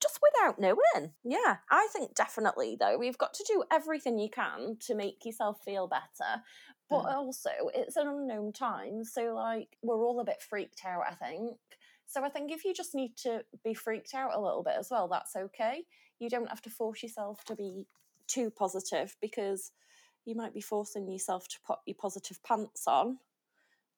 Just 0.00 0.20
without 0.22 0.60
knowing. 0.60 1.12
Yeah, 1.24 1.56
I 1.70 1.88
think 1.92 2.14
definitely 2.14 2.76
though, 2.78 2.96
we've 2.98 3.18
got 3.18 3.34
to 3.34 3.44
do 3.48 3.64
everything 3.72 4.18
you 4.18 4.30
can 4.30 4.76
to 4.86 4.94
make 4.94 5.24
yourself 5.24 5.58
feel 5.64 5.88
better. 5.88 6.42
But 6.88 7.04
Mm. 7.04 7.14
also 7.14 7.50
it's 7.74 7.96
an 7.96 8.06
unknown 8.06 8.52
time. 8.52 9.04
So 9.04 9.34
like 9.34 9.76
we're 9.82 10.04
all 10.04 10.20
a 10.20 10.24
bit 10.24 10.40
freaked 10.40 10.82
out, 10.86 11.02
I 11.08 11.14
think. 11.14 11.56
So 12.06 12.24
I 12.24 12.28
think 12.30 12.50
if 12.52 12.64
you 12.64 12.72
just 12.72 12.94
need 12.94 13.16
to 13.24 13.44
be 13.64 13.74
freaked 13.74 14.14
out 14.14 14.34
a 14.34 14.40
little 14.40 14.62
bit 14.62 14.76
as 14.78 14.88
well, 14.90 15.08
that's 15.08 15.36
okay. 15.36 15.84
You 16.20 16.30
don't 16.30 16.48
have 16.48 16.62
to 16.62 16.70
force 16.70 17.02
yourself 17.02 17.44
to 17.44 17.56
be 17.56 17.86
too 18.28 18.50
positive 18.50 19.16
because 19.20 19.72
you 20.24 20.34
might 20.34 20.54
be 20.54 20.60
forcing 20.60 21.10
yourself 21.10 21.48
to 21.48 21.56
put 21.66 21.80
your 21.86 21.96
positive 22.00 22.42
pants 22.42 22.84
on 22.86 23.18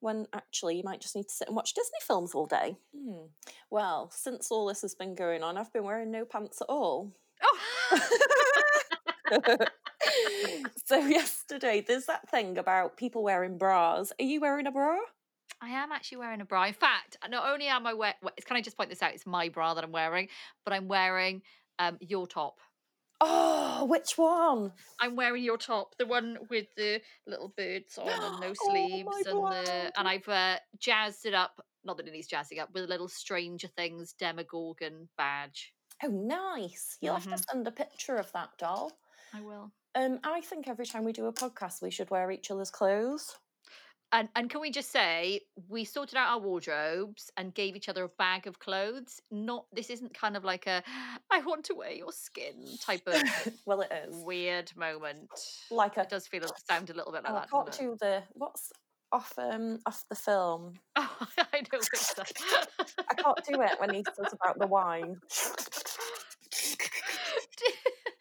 when 0.01 0.27
actually 0.33 0.77
you 0.77 0.83
might 0.85 1.01
just 1.01 1.15
need 1.15 1.29
to 1.29 1.35
sit 1.35 1.49
and 1.49 1.57
watch 1.57 1.75
Disney 1.75 1.99
films 2.07 2.35
all 2.35 2.47
day. 2.47 2.77
Hmm. 2.97 3.27
Well, 3.71 4.11
since 4.15 4.51
all 4.51 4.67
this 4.67 4.83
has 4.83 4.95
been 4.95 5.15
going 5.15 5.43
on, 5.43 5.57
I've 5.57 5.73
been 5.73 5.85
wearing 5.85 6.11
no 6.11 6.25
pants 6.25 6.61
at 6.61 6.69
all. 6.69 7.13
Oh, 7.43 7.59
so 10.85 10.97
yesterday, 10.97 11.85
there's 11.87 12.07
that 12.07 12.29
thing 12.31 12.59
about 12.59 12.97
people 12.97 13.23
wearing 13.23 13.59
bras. 13.59 14.13
Are 14.19 14.25
you 14.25 14.41
wearing 14.41 14.67
a 14.67 14.73
bra? 14.73 14.99
I 15.63 15.69
am 15.71 15.93
actually 15.93 16.19
wearing 16.19 16.41
a 16.41 16.45
bra. 16.45 16.65
In 16.65 16.75
fact, 16.75 17.19
not 17.29 17.51
only 17.51 17.67
am 17.67 17.87
I 17.87 17.93
wearing, 17.93 18.17
can 18.45 18.57
I 18.57 18.63
just 18.63 18.77
point 18.77 18.89
this 18.91 19.03
out? 19.03 19.13
It's 19.13 19.27
my 19.27 19.49
bra 19.49 19.75
that 19.75 19.85
I'm 19.85 19.93
wearing, 19.93 20.29
but 20.65 20.73
I'm 20.73 20.89
wearing 20.89 21.43
um, 21.79 21.99
your 22.01 22.27
top. 22.27 22.59
Oh, 23.21 23.85
which 23.85 24.17
one? 24.17 24.73
I'm 24.99 25.17
wearing 25.17 25.43
your 25.45 25.59
top, 25.59 25.97
the 25.99 26.07
one 26.07 26.39
with 26.49 26.69
the 26.77 27.03
little 27.27 27.49
birds 27.57 27.99
on 27.99 28.23
and 28.23 28.39
no 28.41 28.55
Oh, 28.63 28.99
sleeves, 28.99 29.07
my 29.07 29.23
and 29.27 29.51
the 29.51 29.93
and 29.97 30.09
I've 30.09 30.29
uh, 30.29 30.59
jazzed 30.79 31.27
it 31.27 31.35
up. 31.35 31.61
Not 31.85 31.97
that 31.97 32.09
it 32.09 32.13
needs 32.13 32.29
jazzing 32.29 32.59
up 32.59 32.73
with 32.73 32.85
a 32.85 32.87
little 32.87 33.09
Stranger 33.09 33.69
Things 33.69 34.13
Demogorgon 34.13 35.09
badge. 35.17 35.75
Oh, 36.03 36.09
nice. 36.09 36.99
You'll 37.01 37.15
have 37.15 37.29
to 37.29 37.39
Mhm. 37.39 37.45
send 37.51 37.67
a 37.67 37.73
picture 37.73 38.17
of 38.17 38.33
that 38.33 38.59
doll. 38.59 39.01
I 39.33 39.41
will. 39.41 39.73
Um, 39.95 40.21
I 40.25 40.41
think 40.41 40.69
every 40.69 40.87
time 40.87 41.05
we 41.05 41.13
do 41.13 41.27
a 41.27 41.33
podcast, 41.33 41.83
we 41.83 41.91
should 41.91 42.11
wear 42.11 42.31
each 42.31 42.51
other's 42.51 42.71
clothes. 42.71 43.39
And 44.13 44.29
and 44.35 44.51
can 44.51 44.61
we 44.61 44.71
just 44.73 44.91
say 44.91 45.43
we 45.69 45.85
sorted 45.85 46.17
out 46.17 46.29
our 46.31 46.41
wardrobes 46.41 47.31
and 47.37 47.55
gave 47.55 47.77
each 47.77 47.89
other 47.89 48.03
a 48.05 48.09
bag 48.09 48.47
of 48.49 48.59
clothes? 48.59 49.21
Not 49.31 49.67
this 49.73 49.89
isn't 49.91 50.15
kind 50.15 50.37
of 50.37 50.45
like 50.45 50.67
a 50.67 50.83
I 51.31 51.41
want 51.43 51.65
to 51.67 51.75
wear 51.75 51.93
your 51.93 52.11
skin 52.13 52.65
type 52.81 53.07
of 53.07 53.23
well, 53.67 53.83
it 53.83 53.93
is. 53.93 54.17
weird 54.25 54.75
moment. 54.77 55.31
Like 55.71 55.97
a 55.97 56.01
It 56.01 56.09
does 56.09 56.27
feel 56.27 56.43
sound 56.69 56.91
a 56.91 56.95
little 56.95 57.13
bit 57.13 57.23
like 57.23 57.33
Oh, 57.33 57.37
I 57.37 57.41
that. 57.41 57.51
can't 57.51 57.79
do 57.79 57.97
the 58.01 58.23
what's 58.33 58.73
off 59.13 59.33
um 59.39 59.79
off 59.87 60.05
the 60.09 60.17
film. 60.17 60.75
Oh, 60.97 61.17
I 61.39 61.43
know. 61.63 61.79
I 63.11 63.15
can't 63.15 63.45
do 63.45 63.63
it 63.63 63.81
when 63.81 63.95
he 63.95 64.05
says 64.15 64.33
about 64.33 64.59
the 64.59 64.67
wine. 64.67 65.21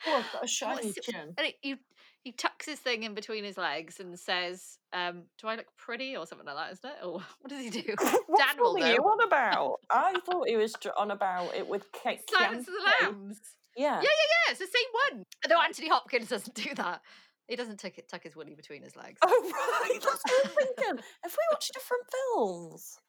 Oh, 0.08 0.16
I've 0.18 0.32
got 0.32 0.44
a 0.46 0.48
shiny 0.48 0.94
chin. 0.94 1.34
and 1.38 1.48
it, 1.62 1.80
he 2.24 2.32
tucks 2.32 2.66
his 2.66 2.80
thing 2.80 3.04
in 3.04 3.14
between 3.14 3.44
his 3.44 3.58
legs 3.58 4.00
and 4.00 4.18
says, 4.20 4.78
um, 4.94 5.24
"Do 5.40 5.48
I 5.48 5.56
look 5.56 5.68
pretty?" 5.78 6.18
or 6.18 6.26
something 6.26 6.46
like 6.46 6.56
that, 6.56 6.74
isn't 6.74 6.90
it? 6.90 7.06
Or 7.06 7.22
what 7.42 7.50
does 7.50 7.64
he 7.64 7.70
do? 7.70 7.96
What 8.28 8.40
Dan 8.40 8.58
will 8.62 8.84
are 8.84 8.92
you 8.92 9.00
on 9.00 9.24
about? 9.24 9.80
I 9.90 10.14
thought 10.26 10.48
he 10.48 10.58
was 10.58 10.76
on 10.98 11.12
about 11.12 11.56
it 11.56 11.68
with 11.68 11.92
Kate. 11.92 12.22
Silence 12.30 12.68
of 12.68 12.74
the 12.74 13.06
Lambs. 13.06 13.40
Yeah. 13.76 13.96
Yeah, 13.96 14.02
yeah, 14.02 14.02
yeah. 14.02 14.52
it's 14.52 14.60
the 14.60 14.68
same 14.68 15.18
one. 15.18 15.24
Though 15.48 15.62
Anthony 15.62 15.90
Hopkins 15.90 16.30
doesn't 16.30 16.56
do 16.56 16.76
that. 16.76 17.02
He 17.48 17.56
doesn't 17.56 17.80
tuck, 17.80 17.98
it, 17.98 18.08
tuck 18.08 18.24
his 18.24 18.36
woolly 18.36 18.54
between 18.54 18.84
his 18.84 18.96
legs. 18.96 19.18
Oh 19.24 19.52
right, 19.82 20.00
that's 20.00 20.24
what 20.24 20.46
I'm 20.46 20.52
thinking. 20.52 21.04
Have 21.24 21.32
we 21.32 21.38
watched 21.52 21.74
different 21.74 22.04
films? 22.36 23.00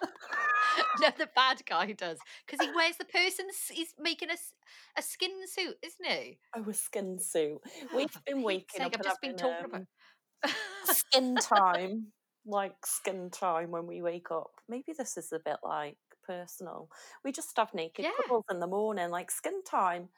no, 1.00 1.08
the 1.18 1.28
bad 1.34 1.62
guy 1.68 1.92
does 1.92 2.18
because 2.46 2.64
he 2.64 2.72
wears 2.74 2.96
the 2.96 3.04
person's. 3.04 3.68
He's 3.70 3.94
making 3.98 4.30
a, 4.30 4.36
a 4.98 5.02
skin 5.02 5.30
suit, 5.46 5.76
isn't 5.82 6.06
he? 6.06 6.38
Oh, 6.56 6.68
a 6.68 6.74
skin 6.74 7.18
suit. 7.18 7.60
We've 7.94 8.08
been 8.26 8.42
waking 8.42 8.82
up 8.82 8.94
I've 8.94 9.02
just 9.02 9.20
been 9.20 9.36
talking 9.36 9.64
um, 9.64 9.86
about. 10.44 10.52
skin 10.84 11.36
time, 11.40 12.06
like 12.46 12.74
skin 12.84 13.30
time 13.30 13.70
when 13.70 13.86
we 13.86 14.02
wake 14.02 14.30
up. 14.30 14.50
Maybe 14.68 14.92
this 14.96 15.16
is 15.16 15.32
a 15.32 15.38
bit 15.44 15.58
like 15.62 15.96
personal. 16.26 16.88
We 17.24 17.32
just 17.32 17.56
have 17.56 17.74
naked 17.74 18.04
Yeah. 18.04 18.10
couples 18.16 18.44
in 18.50 18.60
the 18.60 18.66
morning, 18.66 19.10
like 19.10 19.30
skin 19.30 19.62
time. 19.64 20.08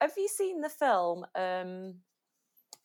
Have 0.00 0.12
you 0.16 0.28
seen 0.28 0.60
the 0.60 0.68
film 0.68 1.26
um 1.34 1.94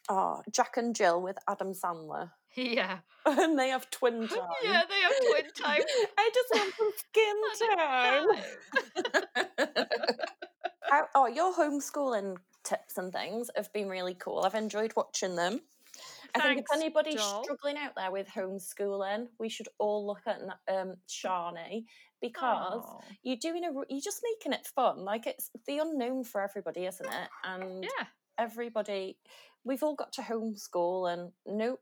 oh, 0.09 0.41
Jack 0.51 0.77
and 0.77 0.95
Jill 0.95 1.21
with 1.21 1.37
Adam 1.47 1.73
Sandler? 1.73 2.31
yeah, 2.55 2.99
and 3.25 3.57
they 3.57 3.69
have 3.69 3.89
twin 3.89 4.27
time. 4.27 4.39
yeah, 4.63 4.83
they 4.87 5.01
have 5.01 5.13
twin 5.29 5.51
time. 5.61 5.81
I 6.17 6.29
just 6.33 6.49
want 6.53 6.73
some 6.77 6.91
skin 6.97 7.35
time. 7.77 8.27
How, 10.83 11.07
oh, 11.15 11.27
your 11.27 11.53
homeschooling 11.53 12.37
tips 12.63 12.97
and 12.97 13.11
things 13.11 13.49
have 13.55 13.71
been 13.73 13.89
really 13.89 14.15
cool. 14.15 14.43
I've 14.45 14.55
enjoyed 14.55 14.93
watching 14.95 15.35
them. 15.35 15.61
I 16.35 16.39
think 16.41 16.59
if 16.59 16.65
anybody's 16.73 17.21
struggling 17.21 17.77
out 17.77 17.93
there 17.95 18.11
with 18.11 18.27
homeschooling, 18.27 19.27
we 19.39 19.47
should 19.47 19.69
all 19.79 20.05
look 20.05 20.21
at 20.27 20.41
um, 20.67 20.95
Shani 21.07 21.85
because 22.21 22.83
Aw. 22.83 22.99
you're 23.23 23.37
doing 23.37 23.63
a 23.63 23.71
you're 23.89 24.01
just 24.01 24.21
making 24.33 24.53
it 24.53 24.67
fun. 24.75 25.05
Like 25.05 25.27
it's 25.27 25.49
the 25.65 25.79
unknown 25.79 26.23
for 26.23 26.41
everybody, 26.41 26.85
isn't 26.85 27.05
it? 27.05 27.29
And 27.43 27.83
yeah, 27.83 28.07
everybody, 28.37 29.17
we've 29.63 29.83
all 29.83 29.95
got 29.95 30.13
to 30.13 30.21
homeschool, 30.21 31.11
and 31.11 31.31
no, 31.45 31.77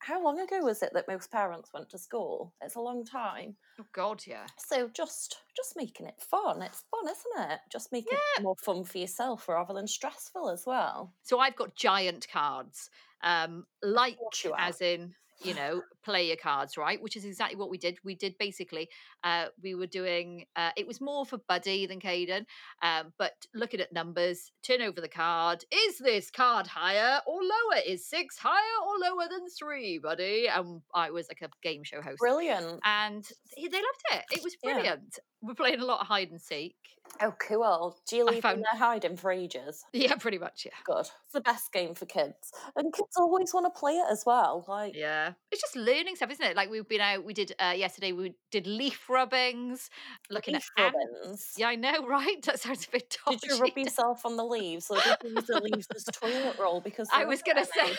how 0.00 0.22
long 0.22 0.40
ago 0.40 0.60
was 0.62 0.82
it 0.82 0.90
that 0.94 1.08
most 1.08 1.30
parents 1.30 1.70
went 1.74 1.90
to 1.90 1.98
school? 1.98 2.54
It's 2.62 2.76
a 2.76 2.80
long 2.80 3.04
time. 3.04 3.56
oh 3.80 3.84
God, 3.92 4.22
yeah. 4.26 4.46
So 4.58 4.88
just 4.88 5.36
just 5.56 5.76
making 5.76 6.06
it 6.06 6.14
fun. 6.18 6.62
It's 6.62 6.84
fun, 6.90 7.04
isn't 7.04 7.50
it? 7.52 7.60
Just 7.70 7.92
making 7.92 8.18
it 8.36 8.42
more 8.42 8.56
fun 8.64 8.84
for 8.84 8.98
yourself 8.98 9.48
rather 9.48 9.74
than 9.74 9.86
stressful 9.86 10.48
as 10.48 10.64
well. 10.66 11.12
So 11.22 11.38
I've 11.38 11.56
got 11.56 11.76
giant 11.76 12.26
cards, 12.32 12.88
um, 13.22 13.66
like 13.82 14.18
course 14.18 14.44
you 14.44 14.54
have. 14.54 14.70
as 14.70 14.80
in 14.80 15.14
you 15.42 15.54
know 15.54 15.82
player 16.04 16.36
cards, 16.40 16.76
right? 16.76 17.00
Which 17.02 17.16
is 17.16 17.24
exactly 17.24 17.56
what 17.56 17.70
we 17.70 17.78
did. 17.78 17.98
We 18.04 18.14
did 18.14 18.36
basically. 18.38 18.88
Uh, 19.24 19.46
we 19.62 19.74
were 19.74 19.86
doing. 19.86 20.44
Uh, 20.56 20.70
it 20.76 20.86
was 20.86 21.00
more 21.00 21.24
for 21.26 21.38
Buddy 21.48 21.86
than 21.86 22.00
Caden, 22.00 22.44
um, 22.82 23.12
but 23.18 23.32
looking 23.54 23.80
at 23.80 23.92
numbers, 23.92 24.52
turn 24.62 24.82
over 24.82 25.00
the 25.00 25.08
card. 25.08 25.64
Is 25.72 25.98
this 25.98 26.30
card 26.30 26.66
higher 26.66 27.20
or 27.26 27.40
lower? 27.42 27.80
Is 27.86 28.06
six 28.08 28.38
higher 28.38 28.56
or 28.86 28.98
lower 28.98 29.28
than 29.30 29.48
three, 29.58 29.98
Buddy? 29.98 30.48
And 30.48 30.82
I 30.94 31.10
was 31.10 31.28
like 31.28 31.42
a 31.42 31.50
game 31.62 31.82
show 31.84 32.02
host. 32.02 32.18
Brilliant. 32.18 32.80
And 32.84 33.24
they 33.56 33.62
loved 33.62 34.04
it. 34.12 34.24
It 34.32 34.42
was 34.42 34.56
Yeah. 34.62 34.72
brilliant. 34.74 35.18
We're 35.42 35.54
playing 35.54 35.80
a 35.80 35.84
lot 35.86 36.00
of 36.02 36.06
hide 36.06 36.30
and 36.30 36.40
seek. 36.40 36.76
Oh, 37.22 37.34
cool. 37.38 37.98
Do 38.08 38.16
you 38.16 38.24
leave 38.24 38.42
them 38.42 38.56
found- 38.56 38.64
there 38.64 38.78
hiding 38.78 39.16
for 39.16 39.30
ages? 39.30 39.84
Yeah, 39.92 40.14
pretty 40.16 40.38
much. 40.38 40.64
Yeah. 40.64 40.72
Good. 40.84 41.00
It's 41.00 41.32
the 41.34 41.40
best 41.42 41.70
game 41.72 41.94
for 41.94 42.06
kids. 42.06 42.52
And 42.76 42.92
kids 42.92 43.16
always 43.16 43.52
want 43.52 43.66
to 43.66 43.78
play 43.78 43.92
it 43.92 44.06
as 44.10 44.24
well. 44.24 44.64
Like, 44.66 44.94
Yeah, 44.96 45.32
it's 45.50 45.60
just 45.60 45.76
learning 45.76 46.16
stuff, 46.16 46.30
isn't 46.30 46.44
it? 46.44 46.56
Like 46.56 46.70
we've 46.70 46.88
been 46.88 47.00
out, 47.02 47.24
we 47.24 47.34
did 47.34 47.52
uh, 47.58 47.74
yesterday. 47.76 48.12
We 48.12 48.34
did 48.50 48.66
leaf 48.66 49.08
rubbings, 49.10 49.90
looking 50.30 50.54
leaf 50.54 50.70
at 50.78 50.92
rubbings. 50.94 51.54
Yeah, 51.58 51.68
I 51.68 51.76
know, 51.76 52.06
right? 52.08 52.40
That 52.44 52.58
sounds 52.60 52.86
a 52.86 52.90
bit 52.90 53.16
dodgy. 53.26 53.38
Did 53.38 53.50
you 53.50 53.58
rub 53.62 53.70
yourself 53.76 54.24
on 54.24 54.36
the 54.36 54.44
leaves 54.44 54.90
or 54.90 54.96
did 54.96 55.16
you 55.24 55.30
use 55.36 55.44
the 55.46 55.60
leaves 55.60 55.88
as 55.94 56.04
toilet 56.04 56.56
roll? 56.58 56.80
Because 56.80 57.08
I 57.12 57.24
was 57.26 57.42
gonna 57.42 57.64
say 57.66 57.94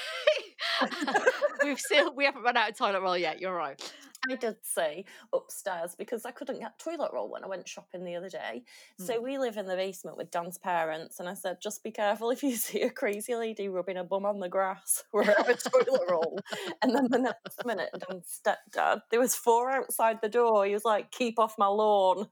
we've 1.63 1.79
still 1.79 2.13
we 2.15 2.25
haven't 2.25 2.43
run 2.43 2.57
out 2.57 2.69
of 2.69 2.77
toilet 2.77 3.01
roll 3.01 3.17
yet. 3.17 3.39
You're 3.41 3.55
right. 3.55 3.81
I 4.29 4.35
did 4.35 4.57
say 4.61 5.05
upstairs 5.33 5.95
because 5.95 6.25
I 6.25 6.31
couldn't 6.31 6.59
get 6.59 6.77
toilet 6.77 7.11
roll 7.13 7.29
when 7.29 7.43
I 7.43 7.47
went 7.47 7.67
shopping 7.67 8.03
the 8.03 8.15
other 8.15 8.29
day. 8.29 8.63
So 8.99 9.17
hmm. 9.17 9.23
we 9.23 9.37
live 9.39 9.57
in 9.57 9.65
the 9.65 9.75
basement 9.75 10.17
with 10.17 10.31
Dan's 10.31 10.57
parents, 10.57 11.19
and 11.19 11.27
I 11.27 11.33
said, 11.33 11.57
just 11.61 11.83
be 11.83 11.91
careful 11.91 12.29
if 12.29 12.43
you 12.43 12.55
see 12.55 12.81
a 12.81 12.89
crazy 12.89 13.35
lady 13.35 13.67
rubbing 13.67 13.97
a 13.97 14.03
bum 14.03 14.25
on 14.25 14.39
the 14.39 14.49
grass 14.49 15.03
I 15.15 15.23
have 15.23 15.49
a 15.49 15.55
toilet 15.55 16.09
roll. 16.09 16.39
And 16.83 16.95
then 16.95 17.07
the 17.09 17.19
next 17.19 17.65
minute, 17.65 17.89
Dan's 18.07 18.41
stepdad, 18.43 19.01
there 19.09 19.19
was 19.19 19.35
four 19.35 19.71
outside 19.71 20.19
the 20.21 20.29
door. 20.29 20.65
He 20.65 20.73
was 20.73 20.85
like, 20.85 21.11
keep 21.11 21.37
off 21.37 21.57
my 21.57 21.67
lawn. 21.67 22.27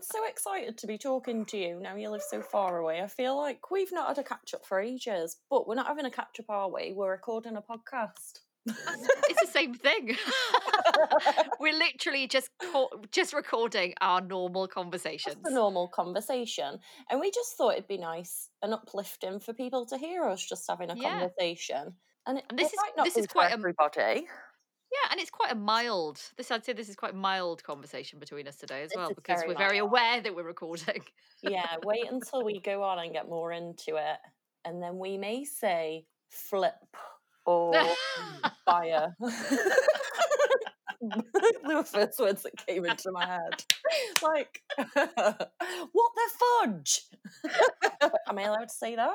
I'm 0.00 0.04
so 0.04 0.26
excited 0.26 0.78
to 0.78 0.86
be 0.86 0.96
talking 0.96 1.44
to 1.44 1.58
you 1.58 1.78
now 1.78 1.94
you 1.94 2.08
live 2.08 2.22
so 2.22 2.40
far 2.40 2.78
away. 2.78 3.02
I 3.02 3.06
feel 3.06 3.36
like 3.36 3.70
we've 3.70 3.92
not 3.92 4.08
had 4.08 4.16
a 4.16 4.22
catch 4.26 4.54
up 4.54 4.64
for 4.64 4.80
ages, 4.80 5.36
but 5.50 5.68
we're 5.68 5.74
not 5.74 5.88
having 5.88 6.06
a 6.06 6.10
catch 6.10 6.40
up, 6.40 6.46
are 6.48 6.70
we? 6.72 6.94
We're 6.96 7.10
recording 7.10 7.56
a 7.58 7.60
podcast. 7.60 8.40
It's 8.66 9.40
the 9.42 9.46
same 9.50 9.74
thing. 9.74 10.16
We're 11.60 11.76
literally 11.76 12.26
just 12.28 12.48
co- 12.72 12.88
just 13.12 13.32
recording 13.34 13.92
our 14.00 14.20
normal 14.22 14.68
conversations. 14.68 15.36
a 15.44 15.50
normal 15.52 15.88
conversation. 15.88 16.78
And 17.10 17.20
we 17.20 17.30
just 17.30 17.56
thought 17.58 17.72
it'd 17.74 17.86
be 17.88 17.96
nice 17.98 18.48
and 18.62 18.72
uplifting 18.74 19.38
for 19.40 19.52
people 19.54 19.84
to 19.86 19.98
hear 19.98 20.24
us 20.24 20.42
just 20.46 20.64
having 20.68 20.90
a 20.90 20.94
Yeah. 20.96 21.10
conversation. 21.10 21.94
And, 22.26 22.38
it, 22.38 22.44
And 22.50 22.58
this 22.58 22.68
is- 22.72 22.76
might 22.82 22.96
not 22.96 23.04
this 23.04 23.16
is 23.18 23.26
quite 23.26 23.50
a- 23.50 23.52
everybody. 23.52 24.26
Yeah, 24.92 25.12
and 25.12 25.20
it's 25.20 25.30
quite 25.30 25.52
a 25.52 25.56
mild. 25.56 26.20
This 26.36 26.50
I'd 26.50 26.64
say 26.64 26.72
this 26.72 26.88
is 26.88 26.96
quite 26.96 27.14
mild 27.14 27.62
conversation 27.62 28.18
between 28.18 28.48
us 28.48 28.56
today 28.56 28.82
as 28.82 28.90
This 28.90 28.96
well 28.96 29.12
because 29.14 29.40
very 29.40 29.48
we're 29.48 29.58
very 29.58 29.78
mild. 29.78 29.90
aware 29.90 30.20
that 30.20 30.34
we're 30.34 30.44
recording. 30.44 31.02
Yeah, 31.42 31.76
wait 31.84 32.10
until 32.10 32.44
we 32.44 32.60
go 32.60 32.82
on 32.82 32.98
and 32.98 33.12
get 33.12 33.28
more 33.28 33.52
into 33.52 33.96
it. 33.96 34.18
And 34.64 34.82
then 34.82 34.98
we 34.98 35.16
may 35.16 35.44
say 35.44 36.04
flip 36.28 36.74
or 37.46 37.72
fire. 38.66 39.16
the 41.00 41.84
first 41.84 42.18
words 42.18 42.42
that 42.42 42.56
came 42.66 42.84
into 42.84 43.10
my 43.10 43.26
head. 43.26 43.64
Like, 44.22 44.62
what 44.76 46.12
the 46.14 46.30
fudge? 46.38 47.02
Am 48.28 48.38
I 48.38 48.42
allowed 48.42 48.68
to 48.68 48.74
say 48.74 48.96
that? 48.96 49.14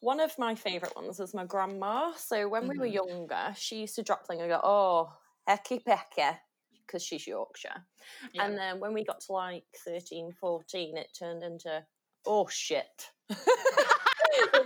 One 0.00 0.20
of 0.20 0.36
my 0.38 0.54
favourite 0.54 0.94
ones 0.96 1.18
was 1.18 1.34
my 1.34 1.44
grandma. 1.44 2.12
So 2.16 2.48
when 2.48 2.68
we 2.68 2.78
were 2.78 2.86
Mhm. 2.86 2.92
younger, 2.94 3.54
she 3.56 3.80
used 3.80 3.94
to 3.96 4.02
drop 4.02 4.26
thing 4.26 4.40
and 4.40 4.50
go, 4.50 4.60
oh, 4.62 5.12
hecky 5.48 5.82
pecky, 5.82 6.38
because 6.86 7.02
she's 7.02 7.26
Yorkshire. 7.26 7.84
Yeah. 8.32 8.44
And 8.44 8.56
then 8.58 8.78
when 8.80 8.92
we 8.92 9.04
got 9.04 9.20
to 9.22 9.32
like 9.32 9.64
13, 9.84 10.32
14, 10.32 10.96
it 10.96 11.08
turned 11.18 11.42
into, 11.42 11.84
oh 12.26 12.46
shit. 12.48 13.10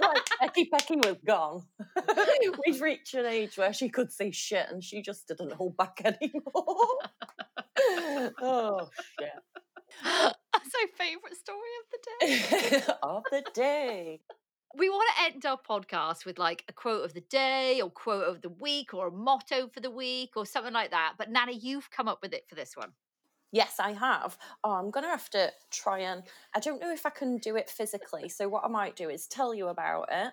Like 0.00 0.24
Pecky 0.72 0.96
was 1.06 1.16
gone. 1.24 1.62
We've 2.66 2.80
reached 2.80 3.14
an 3.14 3.26
age 3.26 3.56
where 3.56 3.72
she 3.72 3.88
could 3.88 4.10
say 4.10 4.30
shit 4.32 4.66
and 4.70 4.82
she 4.82 5.00
just 5.02 5.28
didn't 5.28 5.52
hold 5.52 5.76
back 5.76 6.00
anymore. 6.04 6.98
oh 8.40 8.88
shit. 9.18 9.30
That's 10.02 10.74
my 10.74 10.86
favourite 10.98 11.36
story 11.36 11.70
of 11.80 11.86
the 11.92 11.98
day. 12.26 12.82
of 13.02 13.22
the 13.30 13.44
day. 13.54 14.20
We 14.76 14.88
want 14.88 15.10
to 15.16 15.24
end 15.24 15.44
our 15.46 15.58
podcast 15.58 16.24
with 16.24 16.38
like 16.38 16.64
a 16.68 16.72
quote 16.72 17.04
of 17.04 17.12
the 17.12 17.22
day 17.22 17.80
or 17.80 17.90
quote 17.90 18.28
of 18.28 18.40
the 18.40 18.48
week 18.48 18.94
or 18.94 19.08
a 19.08 19.12
motto 19.12 19.68
for 19.68 19.80
the 19.80 19.90
week 19.90 20.36
or 20.36 20.46
something 20.46 20.72
like 20.72 20.92
that. 20.92 21.14
But 21.18 21.30
Nana, 21.30 21.52
you've 21.52 21.90
come 21.90 22.06
up 22.06 22.20
with 22.22 22.32
it 22.32 22.44
for 22.48 22.54
this 22.54 22.76
one. 22.76 22.92
Yes, 23.52 23.80
I 23.80 23.92
have. 23.92 24.38
Oh, 24.62 24.72
I'm 24.72 24.90
going 24.90 25.02
to 25.02 25.10
have 25.10 25.28
to 25.30 25.50
try 25.72 26.00
and. 26.00 26.22
I 26.54 26.60
don't 26.60 26.80
know 26.80 26.92
if 26.92 27.04
I 27.04 27.10
can 27.10 27.38
do 27.38 27.56
it 27.56 27.68
physically. 27.68 28.28
So, 28.28 28.48
what 28.48 28.64
I 28.64 28.68
might 28.68 28.94
do 28.94 29.08
is 29.08 29.26
tell 29.26 29.52
you 29.52 29.68
about 29.68 30.08
it 30.12 30.32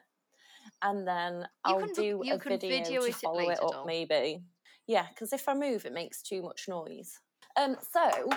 and 0.82 1.08
then 1.08 1.47
I'll 1.63 1.80
can- 1.80 1.93
do 1.93 2.21
you 2.23 2.34
a 2.34 2.38
video, 2.38 2.60
video 2.69 3.02
to 3.02 3.08
it 3.08 3.15
follow 3.15 3.39
later, 3.39 3.54
it 3.54 3.60
up, 3.63 3.86
maybe. 3.86 4.43
Yeah, 4.86 5.08
because 5.10 5.34
if 5.34 5.50
I 5.50 5.54
move, 5.54 5.86
it 5.86 5.93
makes 5.93 6.21
too 6.21 6.41
much 6.41 6.67
noise. 6.67 7.19
Um, 7.60 7.76
so, 7.91 8.30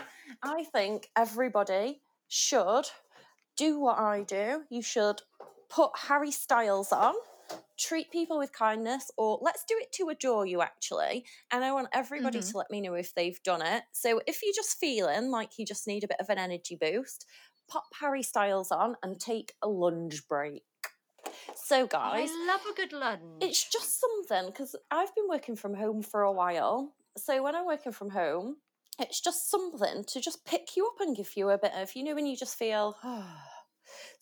I 0.42 0.64
think 0.64 1.10
everybody 1.14 2.00
should 2.28 2.86
do 3.56 3.78
what 3.78 3.98
I 3.98 4.22
do. 4.22 4.62
You 4.70 4.80
should 4.80 5.20
put 5.70 5.90
Harry 5.96 6.30
Styles 6.30 6.92
on. 6.92 7.14
Treat 7.78 8.11
people 8.11 8.38
with 8.38 8.52
kindness, 8.52 9.11
or 9.16 9.38
let's 9.40 9.64
do 9.64 9.74
it 9.80 9.90
to 9.92 10.11
adore 10.11 10.44
you, 10.46 10.61
actually. 10.61 11.24
And 11.50 11.64
I 11.64 11.72
want 11.72 11.88
everybody 11.92 12.40
Mhm. 12.40 12.50
to 12.50 12.59
let 12.59 12.70
me 12.70 12.80
know 12.83 12.94
if 12.94 13.14
they've 13.14 13.42
done 13.42 13.62
it. 13.62 13.85
So 13.92 14.20
if 14.26 14.42
you're 14.42 14.52
just 14.54 14.78
feeling 14.78 15.30
like 15.30 15.59
you 15.59 15.64
just 15.64 15.87
need 15.87 16.04
a 16.04 16.09
bit 16.09 16.20
of 16.20 16.28
an 16.28 16.38
energy 16.38 16.76
boost, 16.76 17.24
pop 17.68 17.87
Harry 18.00 18.22
Styles 18.22 18.70
on 18.70 18.96
and 19.02 19.18
take 19.18 19.56
a 19.62 19.68
lunge 19.68 20.28
break. 20.28 20.64
So, 21.54 21.87
guys, 21.87 22.28
I 22.30 22.46
love 22.46 22.66
a 22.70 22.74
good 22.74 22.92
lunge. 22.92 23.42
it's 23.42 23.62
just 23.68 23.98
something 24.00 24.46
because 24.46 24.76
I've 24.90 25.14
been 25.14 25.28
working 25.28 25.56
from 25.56 25.74
home 25.74 26.02
for 26.02 26.22
a 26.22 26.33
while. 26.33 26.94
So 27.16 27.42
when 27.42 27.54
I'm 27.56 27.66
working 27.66 27.92
from 27.92 28.11
home, 28.11 28.59
it's 28.98 29.20
just 29.20 29.50
something 29.50 30.04
to 30.04 30.20
just 30.20 30.44
pick 30.44 30.76
you 30.76 30.87
up 30.87 31.00
and 31.00 31.16
give 31.16 31.37
you 31.37 31.50
a 31.50 31.59
bit 31.59 31.72
of, 31.74 31.94
you 31.96 32.02
know, 32.04 32.14
when 32.14 32.26
you 32.26 32.37
just 32.37 32.56
feel. 32.59 32.96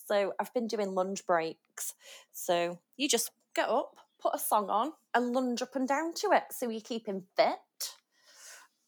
so 0.06 0.32
I've 0.38 0.52
been 0.54 0.66
doing 0.66 0.94
lunge 0.94 1.26
breaks. 1.26 1.94
So 2.32 2.78
you 2.96 3.08
just 3.08 3.30
get 3.54 3.68
up, 3.68 3.96
put 4.20 4.34
a 4.34 4.38
song 4.38 4.70
on, 4.70 4.92
and 5.14 5.32
lunge 5.32 5.62
up 5.62 5.76
and 5.76 5.86
down 5.86 6.14
to 6.14 6.32
it. 6.32 6.44
So 6.50 6.68
you're 6.68 6.80
keeping 6.80 7.24
fit. 7.36 7.94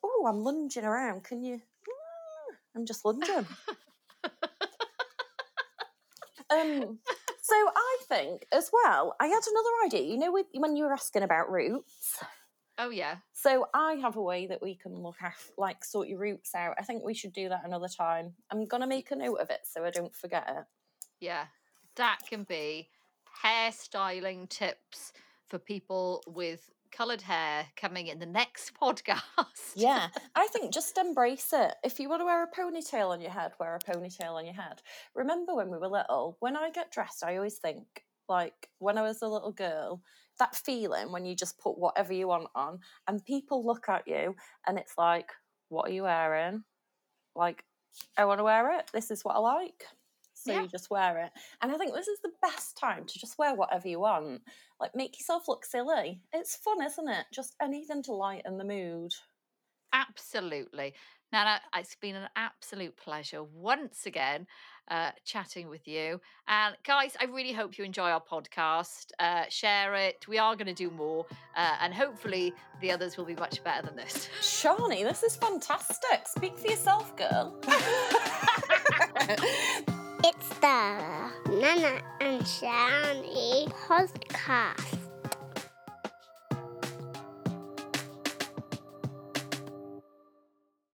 Oh, 0.02 0.26
I'm 0.28 0.42
lunging 0.42 0.84
around. 0.84 1.24
Can 1.24 1.42
you? 1.42 1.56
Mm, 1.56 2.54
I'm 2.76 2.86
just 2.86 3.04
lunging. 3.04 3.28
um, 6.50 6.98
so 7.42 7.54
I 7.54 7.96
think 8.08 8.46
as 8.52 8.70
well, 8.72 9.14
I 9.20 9.26
had 9.26 9.42
another 9.50 9.70
idea. 9.86 10.10
You 10.10 10.18
know, 10.18 10.32
when 10.54 10.76
you 10.76 10.84
were 10.84 10.92
asking 10.92 11.22
about 11.22 11.50
roots. 11.50 12.22
Oh 12.80 12.90
yeah. 12.90 13.16
So 13.32 13.66
I 13.72 13.94
have 13.94 14.16
a 14.16 14.22
way 14.22 14.46
that 14.46 14.62
we 14.62 14.74
can 14.74 14.94
look 14.94 15.16
after, 15.22 15.52
like, 15.56 15.84
sort 15.84 16.08
your 16.08 16.18
roots 16.18 16.54
out. 16.54 16.74
I 16.78 16.82
think 16.82 17.04
we 17.04 17.14
should 17.14 17.32
do 17.32 17.48
that 17.50 17.64
another 17.64 17.88
time. 17.88 18.32
I'm 18.50 18.64
gonna 18.64 18.86
make 18.86 19.10
a 19.10 19.16
note 19.16 19.38
of 19.38 19.50
it 19.50 19.60
so 19.64 19.84
I 19.84 19.90
don't 19.90 20.14
forget 20.14 20.46
it. 20.48 20.64
Yeah, 21.20 21.44
that 21.96 22.20
can 22.28 22.44
be 22.44 22.88
hairstyling 23.44 24.48
tips 24.48 25.12
for 25.46 25.58
people 25.58 26.22
with 26.26 26.70
coloured 26.90 27.22
hair 27.22 27.66
coming 27.76 28.08
in 28.08 28.18
the 28.18 28.26
next 28.26 28.72
podcast. 28.80 29.74
Yeah, 29.76 30.08
I 30.34 30.48
think 30.48 30.72
just 30.72 30.96
embrace 30.98 31.52
it. 31.52 31.74
If 31.84 32.00
you 32.00 32.08
want 32.08 32.22
to 32.22 32.24
wear 32.24 32.42
a 32.42 32.50
ponytail 32.50 33.10
on 33.10 33.20
your 33.20 33.30
head, 33.30 33.52
wear 33.60 33.76
a 33.76 33.78
ponytail 33.78 34.32
on 34.32 34.46
your 34.46 34.54
head. 34.54 34.80
Remember 35.14 35.54
when 35.54 35.70
we 35.70 35.78
were 35.78 35.88
little? 35.88 36.36
When 36.40 36.56
I 36.56 36.70
get 36.70 36.90
dressed, 36.90 37.22
I 37.22 37.36
always 37.36 37.58
think 37.58 38.04
like 38.30 38.70
when 38.78 38.98
I 38.98 39.02
was 39.02 39.22
a 39.22 39.28
little 39.28 39.52
girl, 39.52 40.02
that 40.38 40.56
feeling 40.56 41.12
when 41.12 41.26
you 41.26 41.36
just 41.36 41.58
put 41.60 41.78
whatever 41.78 42.14
you 42.14 42.28
want 42.28 42.48
on, 42.56 42.80
and 43.08 43.24
people 43.26 43.66
look 43.66 43.90
at 43.90 44.08
you, 44.08 44.36
and 44.66 44.78
it's 44.78 44.96
like, 44.98 45.32
"What 45.70 45.88
are 45.90 45.92
you 45.94 46.04
wearing?" 46.04 46.64
Like, 47.34 47.64
I 48.16 48.24
want 48.24 48.38
to 48.40 48.44
wear 48.44 48.78
it. 48.78 48.90
This 48.92 49.10
is 49.10 49.24
what 49.24 49.36
I 49.36 49.40
like. 49.40 49.86
So 50.34 50.52
Yeah. 50.52 50.62
you 50.62 50.68
just 50.68 50.90
wear 50.90 51.18
it. 51.18 51.32
And 51.60 51.72
I 51.72 51.78
think 51.78 51.94
this 51.94 52.08
is 52.08 52.20
the 52.22 52.32
best 52.42 52.76
time 52.76 53.04
to 53.06 53.18
just 53.18 53.38
wear 53.38 53.54
whatever 53.54 53.88
you 53.88 54.00
want. 54.00 54.42
Like, 54.80 54.94
make 54.94 55.18
yourself 55.18 55.48
look 55.48 55.64
silly. 55.64 56.22
It's 56.32 56.56
fun, 56.56 56.82
isn't 56.82 57.08
it? 57.08 57.26
Just 57.32 57.56
anything 57.60 58.02
to 58.04 58.12
lighten 58.14 58.58
the 58.58 58.64
mood. 58.64 59.12
Absolutely. 59.92 60.94
Nana, 61.32 61.60
it's 61.76 61.96
been 61.96 62.16
an 62.16 62.28
absolute 62.36 62.96
pleasure 62.96 63.42
once 63.42 64.06
again 64.06 64.46
uh, 64.88 65.10
chatting 65.24 65.68
with 65.68 65.86
you. 65.86 66.20
And 66.48 66.76
guys, 66.84 67.16
I 67.20 67.24
really 67.24 67.52
hope 67.52 67.78
you 67.78 67.84
enjoy 67.84 68.10
our 68.10 68.22
podcast. 68.22 69.12
Uh, 69.18 69.44
share 69.48 69.94
it. 69.94 70.26
We 70.28 70.38
are 70.38 70.54
going 70.56 70.66
to 70.66 70.74
do 70.74 70.90
more. 70.90 71.26
Uh, 71.56 71.76
and 71.80 71.94
hopefully 71.94 72.52
the 72.80 72.92
others 72.92 73.16
will 73.16 73.24
be 73.24 73.34
much 73.34 73.62
better 73.64 73.86
than 73.86 73.96
this. 73.96 74.28
Shani, 74.40 75.02
this 75.02 75.22
is 75.22 75.36
fantastic. 75.36 76.26
Speak 76.26 76.58
for 76.58 76.68
yourself, 76.68 77.14
girl. 77.16 77.56
It's 80.22 80.48
the 80.60 81.30
Nana 81.48 82.02
and 82.20 82.42
Shani 82.42 83.72
podcast. 83.72 84.99